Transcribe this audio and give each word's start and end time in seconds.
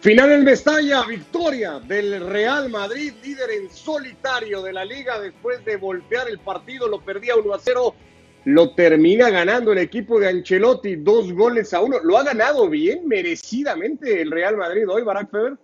Final 0.00 0.32
en 0.32 0.44
Mestalla, 0.44 1.04
victoria 1.04 1.78
del 1.78 2.26
Real 2.26 2.70
Madrid, 2.70 3.12
líder 3.22 3.50
en 3.50 3.68
solitario 3.68 4.62
de 4.62 4.72
la 4.72 4.82
liga 4.82 5.20
después 5.20 5.62
de 5.66 5.76
voltear 5.76 6.26
el 6.26 6.38
partido, 6.38 6.88
lo 6.88 7.04
perdía 7.04 7.36
1 7.36 7.52
a 7.52 7.58
0, 7.58 7.94
lo 8.46 8.74
termina 8.74 9.28
ganando 9.28 9.72
el 9.72 9.78
equipo 9.78 10.18
de 10.18 10.28
Ancelotti, 10.28 10.96
dos 10.96 11.30
goles 11.34 11.74
a 11.74 11.82
uno. 11.82 11.98
Lo 12.02 12.16
ha 12.16 12.24
ganado 12.24 12.70
bien, 12.70 13.06
merecidamente 13.06 14.22
el 14.22 14.30
Real 14.30 14.56
Madrid 14.56 14.88
hoy, 14.88 15.02
Barack 15.02 15.30
Feber. 15.30 15.58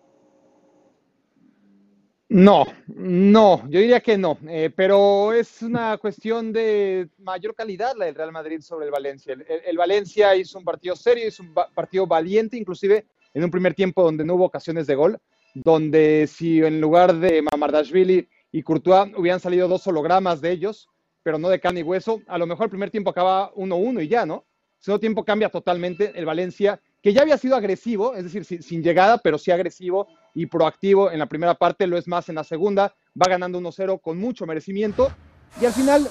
No, 2.29 2.66
no, 2.89 3.62
yo 3.71 3.80
diría 3.80 4.00
que 4.00 4.18
no, 4.18 4.37
eh, 4.48 4.68
pero 4.77 5.32
es 5.32 5.62
una 5.62 5.96
cuestión 5.96 6.53
de 6.53 7.09
mayor 7.21 7.55
calidad 7.55 7.95
la 7.96 8.05
del 8.05 8.15
Real 8.15 8.32
Madrid 8.32 8.60
sobre 8.60 8.84
el 8.84 8.91
Valencia. 8.91 9.34
el 9.65 9.79
Valencia 9.79 10.37
hizo 10.37 10.59
un 10.59 10.65
partido 10.65 10.95
serio, 10.95 11.27
hizo 11.27 11.43
un 11.43 11.55
partido 11.55 12.07
valiente, 12.07 12.59
inclusive 12.59 13.07
en 13.36 13.45
un 13.45 13.50
primer 13.50 13.74
tiempo 13.74 14.02
donde 14.02 14.24
no 14.24 14.34
hubo 14.34 14.46
ocasiones 14.46 14.86
de 14.86 14.95
gol, 14.95 15.18
donde 15.54 16.26
si 16.26 16.62
en 16.62 16.80
lugar 16.80 17.14
de 17.14 17.42
Mamardashvili 17.42 18.26
y 18.50 18.62
Courtois 18.62 19.12
hubieran 19.14 19.40
salido 19.40 19.68
dos 19.68 19.86
hologramas 19.86 20.40
de 20.40 20.52
ellos, 20.52 20.88
pero 21.22 21.38
no 21.38 21.50
de 21.50 21.60
carne 21.60 21.80
y 21.80 21.82
hueso, 21.82 22.22
a 22.28 22.38
lo 22.38 22.46
mejor 22.46 22.64
el 22.64 22.70
primer 22.70 22.90
tiempo 22.90 23.10
acaba 23.10 23.52
1-1 23.52 24.04
y 24.04 24.09
ya, 24.09 24.24
¿no? 24.24 24.46
El 24.78 24.82
segundo 24.82 25.00
tiempo 25.00 25.22
cambia 25.22 25.50
totalmente 25.50 26.12
el 26.14 26.24
Valencia, 26.24 26.80
que 27.02 27.12
ya 27.12 27.20
había 27.20 27.36
sido 27.36 27.56
agresivo, 27.56 28.14
es 28.14 28.24
decir, 28.24 28.46
sin, 28.46 28.62
sin 28.62 28.82
llegada, 28.82 29.18
pero 29.18 29.37
sí 29.37 29.50
agresivo 29.50 30.09
y 30.34 30.46
proactivo 30.46 31.10
en 31.10 31.18
la 31.18 31.26
primera 31.26 31.54
parte, 31.54 31.87
lo 31.87 31.98
es 31.98 32.09
más 32.09 32.30
en 32.30 32.37
la 32.37 32.45
segunda, 32.45 32.95
va 33.20 33.28
ganando 33.28 33.60
1-0 33.60 34.00
con 34.00 34.16
mucho 34.16 34.46
merecimiento 34.46 35.12
y 35.60 35.66
al 35.66 35.73
final, 35.74 36.09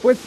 pues 0.00 0.18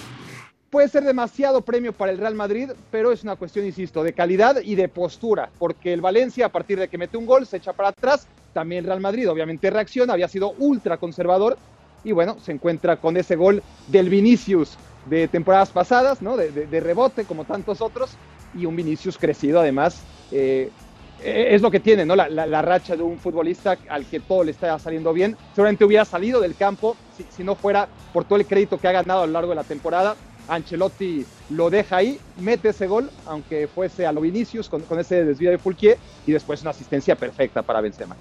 puede 0.69 0.89
ser 0.89 1.03
demasiado 1.03 1.61
premio 1.61 1.93
para 1.93 2.11
el 2.11 2.17
Real 2.17 2.35
Madrid, 2.35 2.71
pero 2.91 3.11
es 3.11 3.23
una 3.23 3.35
cuestión, 3.35 3.65
insisto, 3.65 4.03
de 4.03 4.13
calidad 4.13 4.57
y 4.63 4.75
de 4.75 4.87
postura, 4.87 5.49
porque 5.57 5.93
el 5.93 6.01
Valencia, 6.01 6.47
a 6.47 6.51
partir 6.51 6.79
de 6.79 6.87
que 6.87 6.97
mete 6.97 7.17
un 7.17 7.25
gol, 7.25 7.45
se 7.45 7.57
echa 7.57 7.73
para 7.73 7.89
atrás. 7.89 8.27
También 8.53 8.79
el 8.79 8.85
Real 8.85 9.01
Madrid, 9.01 9.29
obviamente, 9.29 9.69
reacciona, 9.69 10.13
había 10.13 10.27
sido 10.27 10.53
ultra 10.59 10.97
conservador 10.97 11.57
y 12.03 12.11
bueno, 12.11 12.37
se 12.39 12.51
encuentra 12.51 12.97
con 12.97 13.17
ese 13.17 13.35
gol 13.35 13.63
del 13.87 14.09
Vinicius 14.09 14.77
de 15.07 15.27
temporadas 15.27 15.69
pasadas, 15.69 16.21
¿no? 16.21 16.37
De, 16.37 16.79
rebote, 16.79 17.25
como 17.25 17.45
tantos 17.45 17.81
otros, 17.81 18.11
y 18.53 18.65
un 18.65 18.75
Vinicius 18.75 19.17
crecido, 19.17 19.59
además. 19.59 20.01
Eh, 20.31 20.69
es 21.23 21.61
lo 21.61 21.71
que 21.71 21.79
tiene, 21.79 22.05
¿no? 22.05 22.15
La, 22.15 22.61
racha 22.61 22.95
de 22.95 23.01
un 23.01 23.17
futbolista 23.17 23.77
al 23.89 24.05
que 24.05 24.19
todo 24.19 24.43
le 24.43 24.51
está 24.51 24.77
saliendo 24.77 25.13
bien. 25.13 25.37
Seguramente 25.53 25.85
hubiera 25.85 26.05
salido 26.05 26.41
del 26.41 26.55
campo 26.55 26.95
si 27.29 27.43
no 27.43 27.55
fuera 27.55 27.87
por 28.13 28.25
todo 28.25 28.37
el 28.37 28.45
crédito 28.45 28.77
que 28.77 28.87
ha 28.87 28.91
ganado 28.91 29.23
a 29.23 29.25
lo 29.25 29.31
largo 29.31 29.49
de 29.49 29.55
la 29.55 29.63
temporada 29.63 30.15
Ancelotti 30.47 31.25
lo 31.49 31.69
deja 31.69 31.97
ahí, 31.97 32.19
mete 32.39 32.69
ese 32.69 32.87
gol, 32.87 33.09
aunque 33.25 33.67
fuese 33.67 34.05
a 34.05 34.11
lo 34.11 34.21
Vinicius 34.21 34.69
con, 34.69 34.83
ese 34.99 35.25
desvío 35.25 35.51
de 35.51 35.57
Fulquier 35.57 35.97
y 36.25 36.31
después 36.31 36.61
una 36.61 36.71
asistencia 36.71 37.15
perfecta 37.15 37.61
para 37.61 37.81
Benzema. 37.81 38.15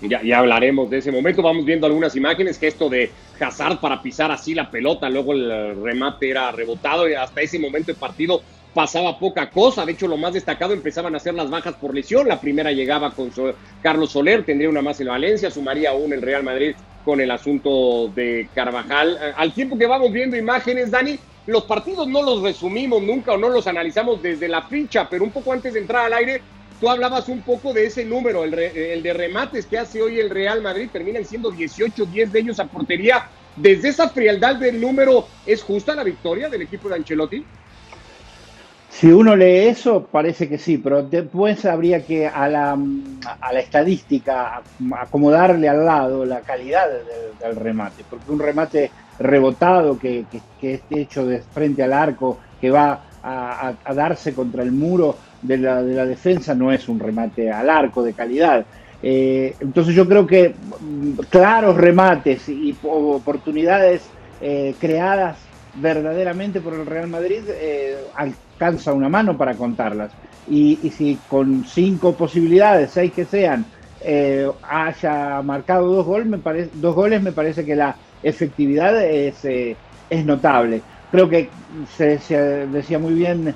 Ya, 0.00 0.22
ya 0.22 0.38
hablaremos 0.38 0.88
de 0.90 0.98
ese 0.98 1.10
momento. 1.10 1.42
Vamos 1.42 1.64
viendo 1.64 1.86
algunas 1.86 2.14
imágenes. 2.14 2.56
que 2.56 2.68
esto 2.68 2.88
de 2.88 3.10
Hazard 3.40 3.80
para 3.80 4.00
pisar 4.00 4.30
así 4.30 4.54
la 4.54 4.70
pelota, 4.70 5.10
luego 5.10 5.32
el 5.32 5.82
remate 5.82 6.30
era 6.30 6.52
rebotado 6.52 7.08
y 7.08 7.14
hasta 7.14 7.40
ese 7.40 7.58
momento 7.58 7.90
el 7.90 7.96
partido 7.96 8.42
pasaba 8.72 9.18
poca 9.18 9.50
cosa. 9.50 9.84
De 9.84 9.92
hecho, 9.92 10.06
lo 10.06 10.16
más 10.16 10.34
destacado 10.34 10.72
empezaban 10.72 11.16
a 11.16 11.18
ser 11.18 11.34
las 11.34 11.50
bajas 11.50 11.74
por 11.74 11.94
lesión. 11.94 12.28
La 12.28 12.40
primera 12.40 12.70
llegaba 12.70 13.10
con 13.10 13.32
Carlos 13.82 14.12
Soler, 14.12 14.44
tendría 14.44 14.68
una 14.68 14.82
más 14.82 15.00
en 15.00 15.08
Valencia, 15.08 15.50
sumaría 15.50 15.92
una 15.94 16.14
el 16.14 16.22
Real 16.22 16.44
Madrid 16.44 16.76
con 17.08 17.22
el 17.22 17.30
asunto 17.30 18.12
de 18.14 18.50
Carvajal. 18.54 19.18
Eh, 19.18 19.32
al 19.34 19.54
tiempo 19.54 19.78
que 19.78 19.86
vamos 19.86 20.12
viendo 20.12 20.36
imágenes, 20.36 20.90
Dani, 20.90 21.18
los 21.46 21.64
partidos 21.64 22.06
no 22.06 22.20
los 22.22 22.42
resumimos 22.42 23.02
nunca 23.02 23.32
o 23.32 23.38
no 23.38 23.48
los 23.48 23.66
analizamos 23.66 24.20
desde 24.20 24.46
la 24.46 24.60
ficha, 24.60 25.08
pero 25.08 25.24
un 25.24 25.30
poco 25.30 25.54
antes 25.54 25.72
de 25.72 25.80
entrar 25.80 26.04
al 26.04 26.12
aire, 26.12 26.42
tú 26.78 26.90
hablabas 26.90 27.30
un 27.30 27.40
poco 27.40 27.72
de 27.72 27.86
ese 27.86 28.04
número, 28.04 28.44
el, 28.44 28.52
el 28.52 29.02
de 29.02 29.14
remates 29.14 29.64
que 29.64 29.78
hace 29.78 30.02
hoy 30.02 30.20
el 30.20 30.28
Real 30.28 30.60
Madrid, 30.60 30.90
terminan 30.92 31.24
siendo 31.24 31.50
18, 31.50 32.04
10 32.04 32.30
de 32.30 32.40
ellos 32.40 32.60
a 32.60 32.66
portería. 32.66 33.26
Desde 33.56 33.88
esa 33.88 34.10
frialdad 34.10 34.56
del 34.56 34.78
número, 34.78 35.28
¿es 35.46 35.62
justa 35.62 35.94
la 35.94 36.04
victoria 36.04 36.50
del 36.50 36.60
equipo 36.60 36.90
de 36.90 36.96
Ancelotti? 36.96 37.42
Si 38.98 39.06
uno 39.06 39.36
lee 39.36 39.68
eso, 39.68 40.08
parece 40.10 40.48
que 40.48 40.58
sí, 40.58 40.78
pero 40.78 41.04
después 41.04 41.64
habría 41.64 42.04
que 42.04 42.26
a 42.26 42.48
la, 42.48 42.76
estadística 43.52 44.60
acomodarle 44.98 45.68
al 45.68 45.84
lado 45.86 46.24
la 46.24 46.40
calidad 46.40 46.88
del, 47.40 47.54
remate, 47.54 48.02
porque 48.10 48.32
un 48.32 48.40
remate 48.40 48.90
rebotado 49.20 49.96
que, 49.96 50.24
que, 50.60 50.74
esté 50.74 51.02
hecho 51.02 51.24
de 51.24 51.38
frente 51.38 51.84
al 51.84 51.92
arco, 51.92 52.40
que 52.60 52.72
va 52.72 53.04
a, 53.22 53.72
darse 53.94 54.34
contra 54.34 54.64
el 54.64 54.72
muro 54.72 55.16
de 55.42 55.58
la, 55.58 55.80
de 55.80 55.94
la, 55.94 56.04
defensa, 56.04 56.52
no 56.56 56.72
es 56.72 56.88
un 56.88 56.98
remate 56.98 57.52
al 57.52 57.70
arco 57.70 58.02
de 58.02 58.14
calidad. 58.14 58.66
Eh, 59.00 59.54
entonces 59.60 59.94
yo 59.94 60.08
creo 60.08 60.26
que 60.26 60.56
mm, 60.80 61.20
claros 61.30 61.76
remates 61.76 62.48
y 62.48 62.76
oportunidades 62.82 64.02
eh, 64.40 64.74
creadas 64.80 65.36
verdaderamente 65.80 66.60
por 66.60 66.74
el 66.74 66.86
Real 66.86 67.08
Madrid 67.08 67.42
eh, 67.48 67.96
alcanza 68.16 68.92
una 68.92 69.08
mano 69.08 69.36
para 69.36 69.54
contarlas. 69.54 70.12
Y, 70.50 70.76
si 70.96 71.18
con 71.28 71.64
cinco 71.64 72.14
posibilidades, 72.14 72.90
seis 72.90 73.12
que 73.12 73.24
sean, 73.24 73.66
eh, 74.00 74.48
haya 74.62 75.42
marcado 75.42 75.88
dos, 75.88 76.06
goles 76.06 76.26
me 76.26 76.38
parece, 76.38 76.70
dos 76.74 76.94
goles, 76.94 77.22
me 77.22 77.32
parece 77.32 77.64
que 77.64 77.76
la 77.76 77.96
efectividad 78.22 79.02
es, 79.04 79.44
eh, 79.44 79.76
es 80.08 80.24
notable. 80.24 80.80
Creo 81.10 81.28
que 81.28 81.48
se, 81.96 82.18
decía 82.66 82.98
muy 82.98 83.14
bien 83.14 83.54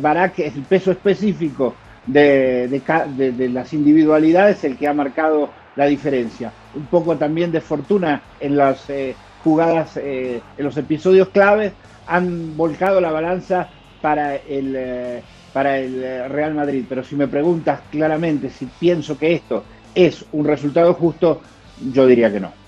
Barak, 0.00 0.40
el 0.40 0.62
peso 0.68 0.90
específico 0.90 1.74
de, 2.06 2.68
de, 2.68 3.48
las 3.48 3.72
individualidades 3.72 4.62
el 4.64 4.76
que 4.76 4.86
ha 4.86 4.92
marcado 4.92 5.48
la 5.76 5.86
diferencia. 5.86 6.52
Un 6.74 6.86
poco 6.86 7.16
también 7.16 7.52
de 7.52 7.62
fortuna 7.62 8.20
en 8.38 8.56
las 8.56 8.86
jugadas, 9.42 9.96
en 9.96 10.42
los 10.58 10.76
episodios 10.76 11.28
claves, 11.28 11.72
han 12.06 12.56
volcado 12.56 13.00
la 13.00 13.12
balanza 13.12 13.68
para 14.00 14.36
el, 14.36 14.74
eh, 14.76 15.22
para 15.52 15.78
el 15.78 16.02
eh, 16.02 16.28
Real 16.28 16.54
Madrid. 16.54 16.84
Pero 16.88 17.04
si 17.04 17.16
me 17.16 17.28
preguntas 17.28 17.80
claramente 17.90 18.50
si 18.50 18.66
pienso 18.66 19.16
que 19.18 19.34
esto 19.34 19.64
es 19.94 20.24
un 20.32 20.44
resultado 20.44 20.94
justo, 20.94 21.40
yo 21.92 22.06
diría 22.06 22.30
que 22.32 22.40
no. 22.40 22.59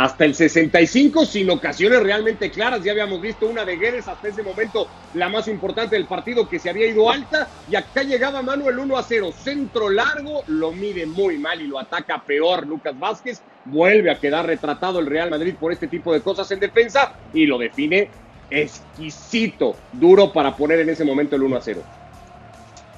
Hasta 0.00 0.24
el 0.24 0.34
65 0.34 1.26
sin 1.26 1.50
ocasiones 1.50 2.02
realmente 2.02 2.50
claras. 2.50 2.82
Ya 2.82 2.92
habíamos 2.92 3.20
visto 3.20 3.46
una 3.46 3.66
de 3.66 3.76
Guedes 3.76 4.08
hasta 4.08 4.28
ese 4.28 4.42
momento, 4.42 4.88
la 5.12 5.28
más 5.28 5.46
importante 5.46 5.94
del 5.94 6.06
partido 6.06 6.48
que 6.48 6.58
se 6.58 6.70
había 6.70 6.86
ido 6.86 7.10
alta. 7.10 7.46
Y 7.70 7.76
acá 7.76 8.02
llegaba 8.02 8.40
Manuel 8.40 8.78
1 8.78 8.96
a 8.96 9.02
0. 9.02 9.30
Centro 9.30 9.90
largo, 9.90 10.42
lo 10.46 10.72
mide 10.72 11.04
muy 11.04 11.36
mal 11.36 11.60
y 11.60 11.66
lo 11.66 11.78
ataca 11.78 12.24
peor 12.26 12.66
Lucas 12.66 12.98
Vázquez. 12.98 13.42
Vuelve 13.66 14.10
a 14.10 14.18
quedar 14.18 14.46
retratado 14.46 15.00
el 15.00 15.06
Real 15.06 15.28
Madrid 15.28 15.54
por 15.60 15.70
este 15.70 15.86
tipo 15.86 16.14
de 16.14 16.22
cosas 16.22 16.50
en 16.50 16.60
defensa 16.60 17.12
y 17.34 17.44
lo 17.44 17.58
define 17.58 18.08
exquisito, 18.48 19.76
duro 19.92 20.32
para 20.32 20.56
poner 20.56 20.80
en 20.80 20.88
ese 20.88 21.04
momento 21.04 21.36
el 21.36 21.42
1 21.42 21.56
a 21.58 21.60
0. 21.60 21.82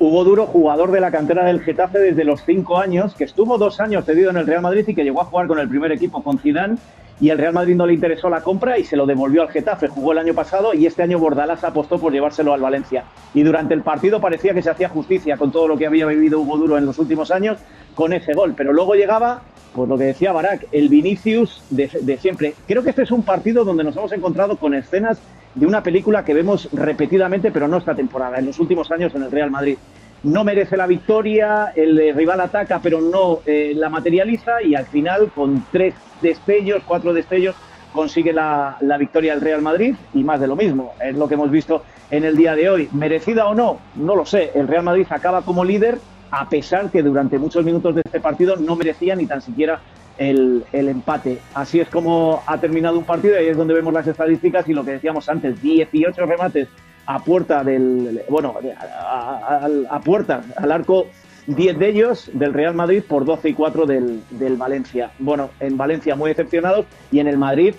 Hugo 0.03 0.25
Duro, 0.25 0.47
jugador 0.47 0.91
de 0.91 1.01
la 1.01 1.13
cantera 1.13 1.45
del 1.45 1.61
Getafe 1.61 2.01
desde 2.01 2.25
los 2.25 2.43
5 2.45 2.77
años, 2.77 3.15
que 3.15 3.23
estuvo 3.23 3.57
dos 3.57 3.79
años 3.79 4.05
cedido 4.05 4.31
en 4.31 4.37
el 4.37 4.49
Real 4.49 4.61
Madrid 4.61 4.83
y 4.89 4.97
que 4.97 5.05
llegó 5.05 5.21
a 5.21 5.27
jugar 5.27 5.47
con 5.47 5.61
el 5.61 5.69
primer 5.69 5.93
equipo 5.93 6.25
con 6.25 6.41
Zidane 6.41 6.75
y 7.21 7.31
el 7.31 7.39
Real 7.39 7.53
Madrid 7.53 7.77
no 7.77 7.87
le 7.87 7.95
interesó 7.95 8.29
la 8.29 8.41
compra 8.41 8.81
y 8.81 8.85
se 8.85 8.97
lo 8.97 9.07
devolvió 9.07 9.43
al 9.43 9.51
Getafe. 9.51 9.87
Jugó 9.87 10.11
el 10.11 10.19
año 10.19 10.35
pasado 10.35 10.75
y 10.75 10.87
este 10.87 11.05
año 11.05 11.21
Bordalás 11.21 11.63
apostó 11.63 12.01
por 12.01 12.13
llevárselo 12.13 12.53
al 12.53 12.61
Valencia. 12.61 13.05
Y 13.33 13.45
durante 13.45 13.75
el 13.75 13.83
partido 13.83 14.21
parecía 14.21 14.53
que 14.53 14.63
se 14.63 14.71
hacía 14.71 14.89
justicia 14.89 15.37
con 15.37 15.53
todo 15.53 15.69
lo 15.69 15.79
que 15.79 15.87
había 15.87 16.05
vivido 16.07 16.41
Hugo 16.41 16.57
Duro 16.57 16.79
en 16.79 16.85
los 16.85 16.99
últimos 16.99 17.31
años 17.31 17.59
con 17.95 18.13
ese 18.13 18.33
gol. 18.33 18.55
Pero 18.57 18.73
luego 18.73 18.95
llegaba, 18.95 19.43
pues 19.73 19.89
lo 19.89 19.97
que 19.97 20.05
decía 20.05 20.33
Barak, 20.33 20.67
el 20.73 20.89
Vinicius 20.89 21.63
de 21.71 22.19
siempre. 22.21 22.55
Creo 22.67 22.83
que 22.83 22.91
este 22.91 23.03
es 23.03 23.13
un 23.13 23.23
partido 23.23 23.65
donde 23.65 23.85
nos 23.85 23.97
hemos 23.97 24.11
encontrado 24.11 24.57
con 24.57 24.75
escenas 24.75 25.21
de 25.55 25.67
una 25.67 25.83
película 25.83 26.25
que 26.25 26.35
vemos 26.35 26.69
repetidamente, 26.73 27.51
pero 27.51 27.69
no 27.69 27.79
esta 27.79 27.95
temporada, 27.95 28.39
en 28.39 28.47
los 28.47 28.59
últimos 28.59 28.91
años 28.91 29.15
en 29.15 29.23
el 29.23 29.31
Real 29.31 29.51
Madrid. 29.51 29.77
No 30.23 30.45
merece 30.45 30.77
la 30.77 30.87
victoria, 30.87 31.73
el 31.75 31.99
eh, 31.99 32.13
rival 32.13 32.41
ataca, 32.41 32.81
pero 32.81 33.01
no 33.01 33.41
eh, 33.45 33.73
la 33.75 33.89
materializa 33.89 34.63
y 34.63 34.75
al 34.75 34.87
final, 34.87 35.31
con 35.35 35.65
tres 35.73 35.95
destellos, 36.21 36.83
cuatro 36.87 37.13
destellos, 37.13 37.57
consigue 37.93 38.33
la, 38.33 38.77
la 38.81 38.97
victoria 38.99 39.35
el 39.35 39.41
Real 39.41 39.63
Madrid 39.63 39.95
y 40.15 40.23
más 40.23 40.41
de 40.41 40.47
lo 40.47 40.57
mismo. 40.57 40.95
Es 41.01 41.17
lo 41.17 41.27
que 41.27 41.35
hemos 41.35 41.51
visto 41.51 41.83
en 42.11 42.25
el 42.25 42.37
día 42.37 42.55
de 42.55 42.71
hoy. 42.71 42.89
¿Merecida 42.93 43.47
o 43.47 43.55
no? 43.55 43.81
No 43.97 44.15
lo 44.15 44.25
sé. 44.25 44.53
El 44.55 44.69
Real 44.69 44.85
Madrid 44.85 45.07
acaba 45.11 45.43
como 45.43 45.65
líder, 45.65 45.99
a 46.31 46.49
pesar 46.49 46.91
que 46.91 47.03
durante 47.03 47.39
muchos 47.39 47.65
minutos 47.65 47.95
de 47.95 48.03
este 48.05 48.21
partido 48.21 48.57
no 48.57 48.77
merecía 48.77 49.17
ni 49.17 49.27
tan 49.27 49.43
siquiera 49.43 49.81
el, 50.19 50.65
empate. 50.73 51.39
Así 51.55 51.81
es 51.81 51.89
como 51.89 52.43
ha 52.47 52.59
terminado 52.59 52.99
un 52.99 53.05
partido 53.05 53.35
y 53.35 53.39
ahí 53.39 53.49
es 53.49 53.57
donde 53.57 53.75
vemos 53.75 53.93
las 53.93 54.07
estadísticas 54.07 54.69
y 54.69 54.73
lo 54.73 54.85
que 54.85 54.93
decíamos 54.93 55.29
antes, 55.29 55.61
18 55.63 56.27
remates 56.27 56.69
a 57.07 57.19
puerta 57.19 57.65
del, 57.65 58.23
bueno, 58.29 58.55
a, 59.01 60.01
puerta, 60.05 60.45
al 60.57 60.71
arco 60.71 61.07
10 61.47 61.79
de 61.79 61.89
ellos 61.89 62.31
del 62.33 62.55
Real 62.55 62.75
Madrid 62.75 63.03
por 63.07 63.25
12 63.25 63.49
y 63.49 63.55
4 63.55 63.87
del, 63.87 64.23
del, 64.31 64.57
Valencia. 64.57 65.11
Bueno, 65.19 65.51
en 65.59 65.77
Valencia 65.77 66.15
muy 66.15 66.31
decepcionados 66.31 66.87
y 67.11 67.19
en 67.19 67.27
el 67.27 67.39
Madrid 67.39 67.75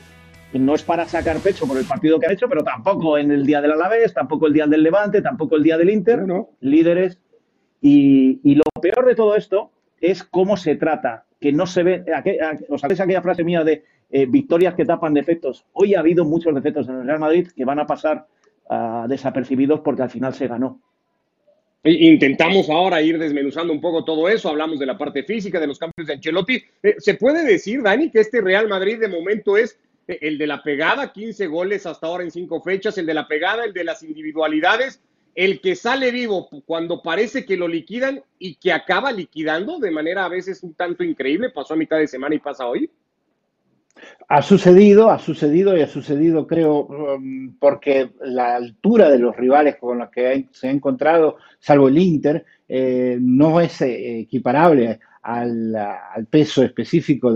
no 0.59 0.75
es 0.75 0.83
para 0.83 1.06
sacar 1.06 1.38
pecho 1.39 1.68
por 1.68 1.77
el 1.77 1.85
partido 1.85 2.19
que 2.19 2.27
ha 2.27 2.31
hecho, 2.31 2.47
pero 2.47 2.63
tampoco 2.63 3.18
en 3.18 3.31
el 3.31 3.45
día 3.45 3.62
del 3.62 3.71
Alavés, 3.71 4.13
tampoco 4.13 4.47
el 4.47 4.53
día 4.53 4.68
del 4.68 4.83
Levante, 4.83 5.21
tampoco 5.21 5.56
el 5.56 5.63
día 5.63 5.77
del 5.77 5.89
Inter. 5.89 6.24
Líderes 6.59 7.19
Y, 7.81 8.56
lo 8.56 8.63
peor 8.81 9.06
de 9.06 9.15
todo 9.15 9.35
esto 9.35 9.71
es 10.00 10.24
cómo 10.24 10.57
se 10.57 10.75
trata, 10.75 11.25
que 11.44 11.51
no 11.51 11.68
se 11.68 11.84
ve, 11.84 12.06
¿os 12.69 12.80
sabéis 12.80 13.01
aquella 13.01 13.22
frase 13.22 13.44
mía 13.44 13.66
de 13.66 13.84
eh, 14.10 14.25
victorias 14.25 14.75
que 14.75 14.86
tapan 14.86 15.13
defectos? 15.13 15.66
Hoy 15.74 15.94
ha 15.94 16.00
habido 16.00 16.24
muchos 16.24 16.56
defectos 16.56 16.88
en 16.88 17.01
el 17.01 17.06
Real 17.06 17.19
Madrid 17.19 17.50
que 17.54 17.66
van 17.66 17.80
a 17.80 17.86
pasar 17.86 18.28
ah, 18.69 19.06
desapercibidos 19.10 19.81
porque 19.81 20.04
al 20.04 20.10
final 20.10 20.34
se 20.34 20.48
ganó. 20.48 20.80
Intentamos 21.84 22.69
ahora 22.69 23.01
ir 23.01 23.19
desmenuzando 23.19 23.74
un 23.74 23.81
poco 23.81 24.06
todo 24.06 24.30
eso, 24.30 24.48
hablamos 24.48 24.80
de 24.80 24.86
la 24.86 24.98
parte 24.98 25.24
física, 25.24 25.60
de 25.60 25.68
los 25.68 25.78
cambios 25.78 26.07
de 26.07 26.13
Ancelotti. 26.13 26.63
Eh, 26.81 26.95
¿Se 27.00 27.16
puede 27.16 27.44
decir, 27.44 27.81
Dani, 27.81 28.10
que 28.10 28.22
este 28.22 28.40
Real 28.40 28.69
Madrid 28.69 28.98
de 29.01 29.10
momento 29.10 29.57
es 29.57 29.78
eh, 30.07 30.19
el 30.22 30.38
de 30.38 30.48
la 30.48 30.63
pegada, 30.63 31.12
15 31.12 31.45
goles 31.48 31.86
hasta 31.86 32.07
ahora 32.07 32.24
en 32.24 32.31
cinco 32.31 32.62
fechas, 32.62 32.98
el 32.98 33.06
de 33.06 33.16
la 33.16 33.28
pegada, 33.28 33.66
el 33.66 33.74
de 33.74 33.84
las 33.84 34.01
individualidades, 34.01 35.01
el 35.35 35.62
que 35.62 35.75
sale 35.75 36.12
vivo 36.12 36.47
cuando 36.65 37.01
parece 37.01 37.45
que 37.45 37.57
lo 37.57 37.68
liquidan 37.68 38.21
y 38.38 38.56
que 38.56 38.71
acaba 38.71 39.12
liquidando 39.12 39.80
de 39.80 39.91
manera 39.91 40.25
a 40.25 40.30
veces 40.30 40.63
un 40.63 40.74
tanto 40.74 41.03
increíble, 41.03 41.50
pasó 41.50 41.74
a 41.74 41.77
mitad 41.77 41.97
de 41.97 42.07
semana 42.07 42.35
y 42.35 42.39
pasa 42.39 42.68
hoy? 42.68 42.89
Ha 44.27 44.41
sucedido, 44.41 45.09
ha 45.09 45.19
sucedido 45.19 45.77
y 45.77 45.81
ha 45.81 45.88
sucedido, 45.88 46.47
creo, 46.47 46.85
um, 46.85 47.56
porque 47.59 48.12
la 48.21 48.56
altura 48.56 49.09
de 49.09 49.19
los 49.19 49.35
rivales 49.35 49.77
con 49.77 50.00
los 50.00 50.09
que 50.09 50.47
se 50.51 50.68
ha 50.68 50.71
encontrado, 50.71 51.38
salvo 51.59 51.88
el 51.88 51.97
Inter, 51.97 52.45
eh, 52.68 53.18
no 53.19 53.62
es 53.62 53.81
eh, 53.81 54.19
equiparable 54.21 55.00
al, 55.21 56.27
peso 56.30 56.63
específico 56.63 57.33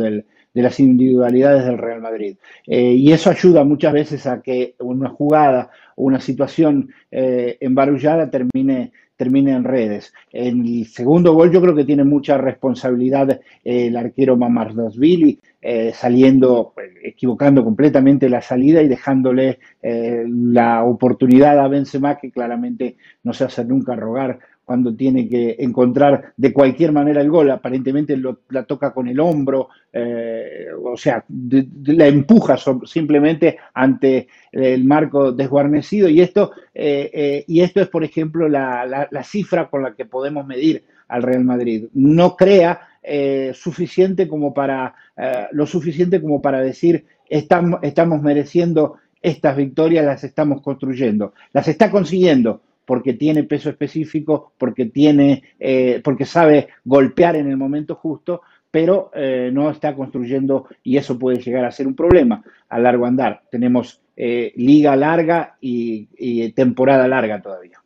de 0.58 0.64
las 0.64 0.80
individualidades 0.80 1.66
del 1.66 1.78
Real 1.78 2.02
Madrid. 2.02 2.36
Eh, 2.66 2.94
y 2.94 3.12
eso 3.12 3.30
ayuda 3.30 3.64
muchas 3.64 3.94
veces 3.94 4.26
a 4.26 4.42
que 4.42 4.74
una 4.80 5.10
jugada 5.10 5.70
o 5.96 6.04
una 6.04 6.20
situación 6.20 6.90
embarullada 7.12 8.30
termine 8.30 8.92
termine 9.18 9.52
en 9.52 9.64
redes. 9.64 10.14
En 10.32 10.66
el 10.66 10.86
segundo 10.86 11.34
gol 11.34 11.52
yo 11.52 11.60
creo 11.60 11.76
que 11.76 11.84
tiene 11.84 12.04
mucha 12.04 12.38
responsabilidad 12.38 13.42
el 13.64 13.98
arquero 13.98 14.38
Mamardasvili, 14.38 15.40
eh, 15.62 15.92
saliendo, 15.94 16.72
pues, 16.74 16.92
equivocando 17.04 17.64
completamente 17.64 18.30
la 18.30 18.42
salida 18.42 18.82
y 18.82 18.88
dejándole 18.88 19.60
eh, 19.82 20.24
la 20.28 20.84
oportunidad 20.84 21.60
a 21.60 21.68
Benzema, 21.68 22.18
que 22.18 22.32
claramente 22.32 22.96
no 23.24 23.34
se 23.34 23.46
hace 23.46 23.66
nunca 23.66 23.96
rogar 23.96 24.40
cuando 24.68 24.94
tiene 24.94 25.30
que 25.30 25.56
encontrar 25.60 26.34
de 26.36 26.52
cualquier 26.52 26.92
manera 26.92 27.22
el 27.22 27.30
gol, 27.30 27.50
aparentemente 27.50 28.22
la 28.50 28.64
toca 28.64 28.94
con 28.94 29.08
el 29.08 29.18
hombro, 29.20 29.70
eh, 29.94 30.68
o 30.84 30.98
sea, 30.98 31.24
la 31.30 32.06
empuja 32.06 32.58
simplemente 32.84 33.58
ante 33.74 34.28
el 34.52 34.84
marco 34.84 35.32
desguarnecido 35.32 36.10
y 36.10 36.20
esto, 36.20 36.52
y 36.76 37.62
esto 37.62 37.80
es, 37.82 37.88
por 37.88 38.04
ejemplo, 38.04 38.50
la, 38.50 39.24
cifra 39.24 39.70
con 39.70 39.84
la 39.84 39.96
que 39.96 40.04
podemos 40.04 40.46
medir 40.46 40.84
al 41.08 41.24
Real 41.24 41.46
Madrid. 41.46 41.86
No 41.94 42.36
crea 42.36 42.82
eh, 43.10 43.54
suficiente 43.54 44.28
como 44.28 44.54
para, 44.54 44.94
eh, 45.16 45.48
lo 45.54 45.66
suficiente 45.66 46.22
como 46.22 46.42
para 46.42 46.60
decir 46.60 47.06
estamos, 47.30 47.80
estamos 47.82 48.22
mereciendo 48.22 48.98
estas 49.22 49.56
victorias, 49.56 50.06
las 50.06 50.26
estamos 50.26 50.62
construyendo. 50.62 51.34
Las 51.54 51.70
está 51.70 51.90
consiguiendo 51.90 52.64
porque 52.88 53.14
tiene 53.14 53.44
peso 53.44 53.70
específico, 53.70 54.54
porque, 54.58 54.86
tiene, 54.86 55.44
eh, 55.60 56.02
porque 56.04 56.26
sabe 56.26 56.70
golpear 56.84 57.36
en 57.36 57.52
el 57.52 57.58
momento 57.58 57.94
justo, 57.94 58.42
pero 58.72 59.12
no 59.52 59.72
está 59.72 59.96
construyendo 59.96 60.68
y 60.84 60.98
eso 60.98 61.18
puede 61.18 61.40
llegar 61.40 61.66
a 61.66 61.72
ser 61.72 61.88
un 61.88 61.96
problema 61.96 62.44
a 62.70 62.80
largo 62.80 63.06
andar. 63.06 63.42
Tenemos 63.50 64.02
liga 64.16 64.96
larga 64.96 65.58
y 65.62 66.52
temporada 66.52 67.08
larga 67.08 67.42
todavía 67.42 67.78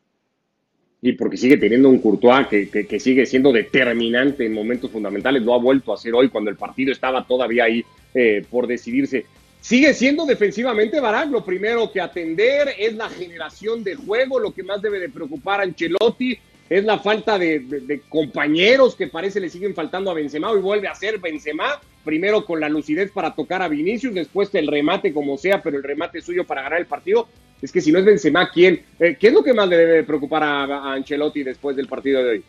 y 1.02 1.14
porque 1.14 1.38
sigue 1.38 1.58
teniendo 1.58 1.90
un 1.90 2.00
Courtois 2.00 2.48
que, 2.48 3.00
sigue 3.00 3.26
siendo 3.26 3.52
determinante 3.52 4.46
en 4.46 4.54
momentos 4.54 4.92
fundamentales. 4.92 5.42
Lo 5.42 5.56
ha 5.56 5.58
vuelto 5.58 5.92
a 5.92 5.96
hacer 5.96 6.14
hoy 6.14 6.30
cuando 6.30 6.52
el 6.52 6.58
partido 6.58 6.92
estaba 6.92 7.26
todavía 7.26 7.64
ahí 7.64 7.84
eh, 8.14 8.46
por 8.50 8.68
decidirse. 8.68 9.26
Sigue 9.62 9.94
siendo 9.94 10.26
defensivamente 10.26 11.00
Barak, 11.00 11.30
lo 11.30 11.46
primero 11.46 11.92
que 11.92 12.02
atender 12.02 12.74
es 12.80 12.96
la 12.96 13.08
generación 13.10 13.84
de 13.84 13.96
juego, 13.96 14.40
lo 14.40 14.52
que 14.52 14.64
más 14.64 14.82
debe 14.82 15.00
de 15.00 15.08
preocupar 15.08 15.60
a 15.60 15.64
Ancelotti 15.64 16.38
es 16.68 16.84
la 16.84 16.98
falta 16.98 17.38
de, 17.38 18.02
compañeros 18.10 18.96
que 18.96 19.08
parece 19.08 19.40
le 19.40 19.50
siguen 19.50 19.76
faltando 19.76 20.10
a 20.10 20.16
Benzema 20.16 20.52
y 20.54 20.62
vuelve 20.62 20.88
a 20.88 20.96
ser 20.96 21.20
Benzema, 21.20 21.80
primero 22.04 22.44
con 22.44 22.60
la 22.60 22.70
lucidez 22.70 23.12
para 23.12 23.36
tocar 23.36 23.62
a 23.62 23.68
Vinicius, 23.68 24.16
después 24.16 24.50
el 24.56 24.66
remate 24.68 25.14
como 25.14 25.38
sea, 25.38 25.62
pero 25.62 25.78
el 25.78 25.84
remate 25.84 26.22
suyo 26.22 26.44
para 26.44 26.64
ganar 26.64 26.80
el 26.80 26.88
partido. 26.88 27.28
Es 27.62 27.72
que 27.72 27.82
si 27.82 27.92
no 27.92 28.00
es 28.00 28.06
Benzema, 28.06 28.50
¿quién? 28.50 28.82
Eh, 29.00 29.16
¿Qué 29.20 29.28
es 29.28 29.34
lo 29.34 29.44
que 29.44 29.54
más 29.54 29.70
le 29.70 29.78
debe 29.78 30.04
preocupar 30.04 30.42
a, 30.44 30.94
Ancelotti 30.94 31.44
después 31.44 31.76
del 31.76 31.88
partido 31.88 32.24
de 32.24 32.30
hoy? 32.30 32.44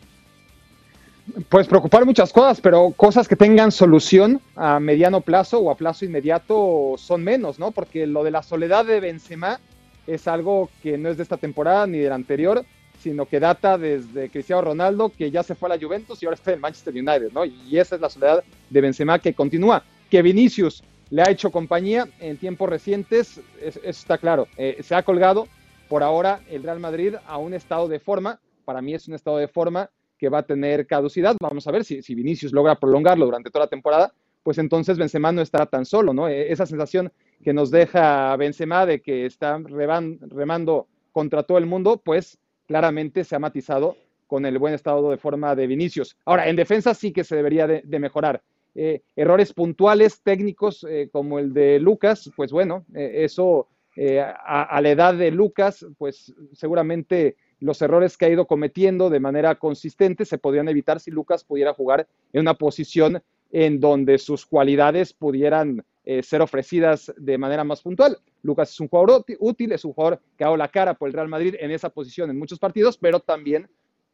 Pues 1.47 1.67
preocupar 1.67 2.05
muchas 2.05 2.33
cosas, 2.33 2.59
pero 2.59 2.91
cosas 2.91 3.27
que 3.27 3.35
tengan 3.35 3.71
solución 3.71 4.41
a 4.55 4.79
mediano 4.79 5.21
plazo 5.21 5.59
o 5.59 5.71
a 5.71 5.75
plazo 5.75 6.03
inmediato 6.03 6.95
son 6.97 7.23
menos, 7.23 7.59
¿no? 7.59 7.71
Porque 7.71 8.05
lo 8.05 8.23
de 8.23 8.31
la 8.31 8.43
soledad 8.43 8.85
de 8.85 8.99
Benzema 8.99 9.59
es 10.05 10.27
algo 10.27 10.69
que 10.81 10.97
no 10.97 11.09
es 11.09 11.17
de 11.17 11.23
esta 11.23 11.37
temporada 11.37 11.87
ni 11.87 11.99
de 11.99 12.09
la 12.09 12.15
anterior 12.15 12.65
sino 13.03 13.25
que 13.25 13.41
data 13.41 13.77
desde 13.77 14.29
Cristiano 14.29 14.61
Ronaldo, 14.61 15.09
que 15.09 15.29
ya 15.29 15.43
se 15.43 15.55
fue 15.55 15.67
a 15.67 15.75
la 15.75 15.83
Juventus 15.83 16.23
y 16.23 16.25
ahora 16.25 16.35
está 16.35 16.53
en 16.53 16.61
Manchester 16.61 16.93
United, 16.93 17.33
¿no? 17.33 17.43
Y 17.43 17.77
esa 17.77 17.95
es 17.95 18.01
la 18.01 18.09
soledad 18.09 18.43
de 18.69 18.81
Benzema 18.81 19.19
que 19.19 19.33
continúa. 19.33 19.83
Que 20.09 20.21
Vinicius 20.21 20.83
le 21.09 21.21
ha 21.21 21.29
hecho 21.29 21.51
compañía 21.51 22.07
en 22.21 22.37
tiempos 22.37 22.69
recientes, 22.69 23.41
eso 23.61 23.79
está 23.83 24.17
claro. 24.17 24.47
Eh, 24.57 24.77
se 24.81 24.95
ha 24.95 25.03
colgado 25.03 25.49
por 25.89 26.01
ahora 26.01 26.39
el 26.49 26.63
Real 26.63 26.79
Madrid 26.79 27.15
a 27.27 27.37
un 27.37 27.53
estado 27.53 27.89
de 27.89 27.99
forma, 27.99 28.39
para 28.63 28.81
mí 28.81 28.93
es 28.93 29.07
un 29.09 29.15
estado 29.15 29.37
de 29.37 29.49
forma 29.49 29.89
que 30.23 30.29
va 30.29 30.37
a 30.37 30.45
tener 30.45 30.87
caducidad. 30.87 31.35
Vamos 31.41 31.67
a 31.67 31.71
ver 31.71 31.83
si, 31.83 32.15
Vinicius 32.15 32.53
logra 32.53 32.79
prolongarlo 32.79 33.25
durante 33.25 33.49
toda 33.49 33.65
la 33.65 33.69
temporada, 33.69 34.13
pues 34.41 34.57
entonces 34.57 34.97
Benzema 34.97 35.33
no 35.33 35.41
estará 35.41 35.65
tan 35.65 35.83
solo, 35.83 36.13
¿no? 36.13 36.29
E, 36.29 36.49
esa 36.49 36.65
sensación 36.65 37.11
que 37.43 37.51
nos 37.51 37.71
deja 37.71 38.33
Benzema 38.37 38.85
de 38.85 39.01
que 39.01 39.25
está 39.25 39.57
remando 39.57 40.87
contra 41.11 41.43
todo 41.43 41.57
el 41.57 41.65
mundo, 41.65 42.01
pues 42.01 42.39
claramente 42.67 43.25
se 43.25 43.35
ha 43.35 43.39
matizado 43.39 43.97
con 44.25 44.45
el 44.45 44.57
buen 44.59 44.73
estado 44.73 45.11
de 45.11 45.17
forma 45.17 45.57
de 45.57 45.67
Vinicius. 45.67 46.15
Ahora, 46.23 46.47
en 46.47 46.55
defensa 46.55 46.93
sí 46.93 47.11
que 47.11 47.25
se 47.25 47.35
debería 47.35 47.67
de, 47.67 47.99
mejorar. 47.99 48.41
Eh, 48.75 49.01
errores 49.17 49.51
puntuales 49.51 50.21
técnicos 50.23 50.85
eh, 50.89 51.09
como 51.11 51.37
el 51.37 51.53
de 51.53 51.81
Lucas, 51.81 52.31
pues 52.37 52.53
bueno, 52.53 52.85
eh, 52.95 53.25
eso 53.25 53.67
a, 53.97 54.79
la 54.81 54.89
edad 54.89 55.13
de 55.15 55.31
Lucas, 55.31 55.85
pues 55.97 56.33
seguramente 56.53 57.35
los 57.63 57.81
errores 57.81 58.17
que 58.17 58.25
ha 58.25 58.29
ido 58.29 58.45
cometiendo 58.45 59.09
de 59.09 59.19
manera 59.19 59.55
consistente 59.55 60.25
se 60.25 60.37
podrían 60.37 60.67
evitar 60.67 60.99
si 60.99 61.11
Lucas 61.11 61.43
pudiera 61.43 61.73
jugar 61.73 62.07
en 62.33 62.41
una 62.41 62.55
posición 62.55 63.23
en 63.51 63.79
donde 63.79 64.17
sus 64.17 64.45
cualidades 64.45 65.13
pudieran 65.13 65.85
ser 66.21 66.41
ofrecidas 66.41 67.13
de 67.15 67.37
manera 67.37 67.63
más 67.63 67.81
puntual. 67.81 68.17
Lucas 68.41 68.71
es 68.71 68.79
un 68.81 68.89
jugador 68.89 69.23
útil, 69.39 69.71
es 69.71 69.85
un 69.85 69.93
jugador 69.93 70.19
que 70.37 70.43
ha 70.43 70.47
dado 70.47 70.57
la 70.57 70.67
cara 70.67 70.95
por 70.95 71.07
el 71.07 71.13
Real 71.13 71.29
Madrid 71.29 71.55
en 71.57 71.71
esa 71.71 71.89
posición 71.89 72.29
en 72.29 72.37
muchos 72.37 72.59
partidos, 72.59 72.97
pero 72.97 73.21
también 73.21 73.69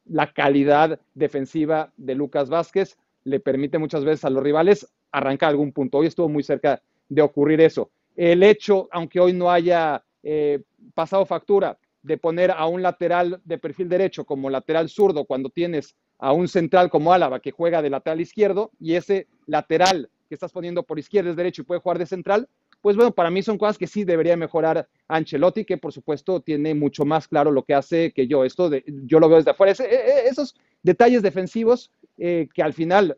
la 0.06 0.32
calidad 0.32 1.00
defensiva 1.16 1.92
de 1.98 2.16
Lucas 2.16 2.50
Vázquez 2.50 2.98
le 3.24 3.40
permite 3.40 3.78
muchas 3.78 4.04
veces 4.04 4.26
a 4.26 4.30
los 4.30 4.44
rivales 4.44 4.88
arrancar 5.12 5.50
algún 5.50 5.72
punto. 5.72 5.98
Hoy 5.98 6.08
estuvo 6.08 6.30
muy 6.30 6.44
cerca 6.44 6.82
de 7.08 7.22
ocurrir 7.22 7.62
eso. 7.62 7.90
El 8.16 8.44
hecho, 8.44 8.88
aunque 8.92 9.20
hoy 9.20 9.34
no 9.34 9.50
haya 9.50 10.04
eh, 10.24 10.62
pasado 10.94 11.26
factura, 11.26 11.78
de 12.02 12.18
poner 12.18 12.52
a 12.52 12.66
un 12.68 12.82
lateral 12.82 13.42
de 13.44 13.58
perfil 13.58 13.90
derecho 13.90 14.26
como 14.26 14.50
lateral 14.50 14.90
zurdo 14.90 15.26
cuando 15.26 15.50
tienes 15.50 15.96
a 16.18 16.32
un 16.34 16.48
central 16.48 16.90
como 16.90 17.14
Álava 17.14 17.40
que 17.40 17.52
juega 17.52 17.82
de 17.82 17.90
lateral 17.90 18.22
izquierdo 18.22 18.72
y 18.80 18.96
ese 18.96 19.28
lateral 19.46 20.10
que 20.28 20.36
estás 20.36 20.52
poniendo 20.52 20.84
por 20.84 21.00
izquierda 21.00 21.32
es 21.32 21.36
derecho 21.36 21.64
y 21.64 21.66
puede 21.66 21.82
jugar 21.82 21.98
de 21.98 22.06
central, 22.06 22.48
pues 22.82 22.96
bueno, 22.96 23.12
para 23.12 23.32
mí 23.32 23.42
son 23.42 23.58
cosas 23.58 23.78
que 23.78 23.88
sí 23.88 24.04
debería 24.04 24.38
mejorar 24.38 24.88
Ancelotti, 25.08 25.66
que 25.66 25.78
por 25.78 25.92
supuesto 25.92 26.40
tiene 26.42 26.74
mucho 26.74 27.04
más 27.04 27.28
claro 27.28 27.52
lo 27.52 27.64
que 27.64 27.74
hace 27.74 28.12
que 28.12 28.28
yo. 28.28 28.46
Esto 28.46 28.70
de, 28.70 28.84
yo 29.06 29.20
lo 29.20 29.28
veo 29.28 29.38
desde 29.38 29.52
afuera. 29.52 29.74
Eh, 29.74 29.88
eh, 29.90 30.24
esos 30.30 30.56
detalles 30.84 31.22
defensivos 31.22 31.92
eh, 32.18 32.48
que 32.54 32.64
al 32.64 32.74
final 32.74 33.18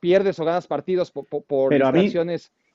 pierdes 0.00 0.38
o 0.40 0.44
ganas 0.44 0.66
partidos 0.66 1.10
por, 1.10 1.26
por, 1.26 1.72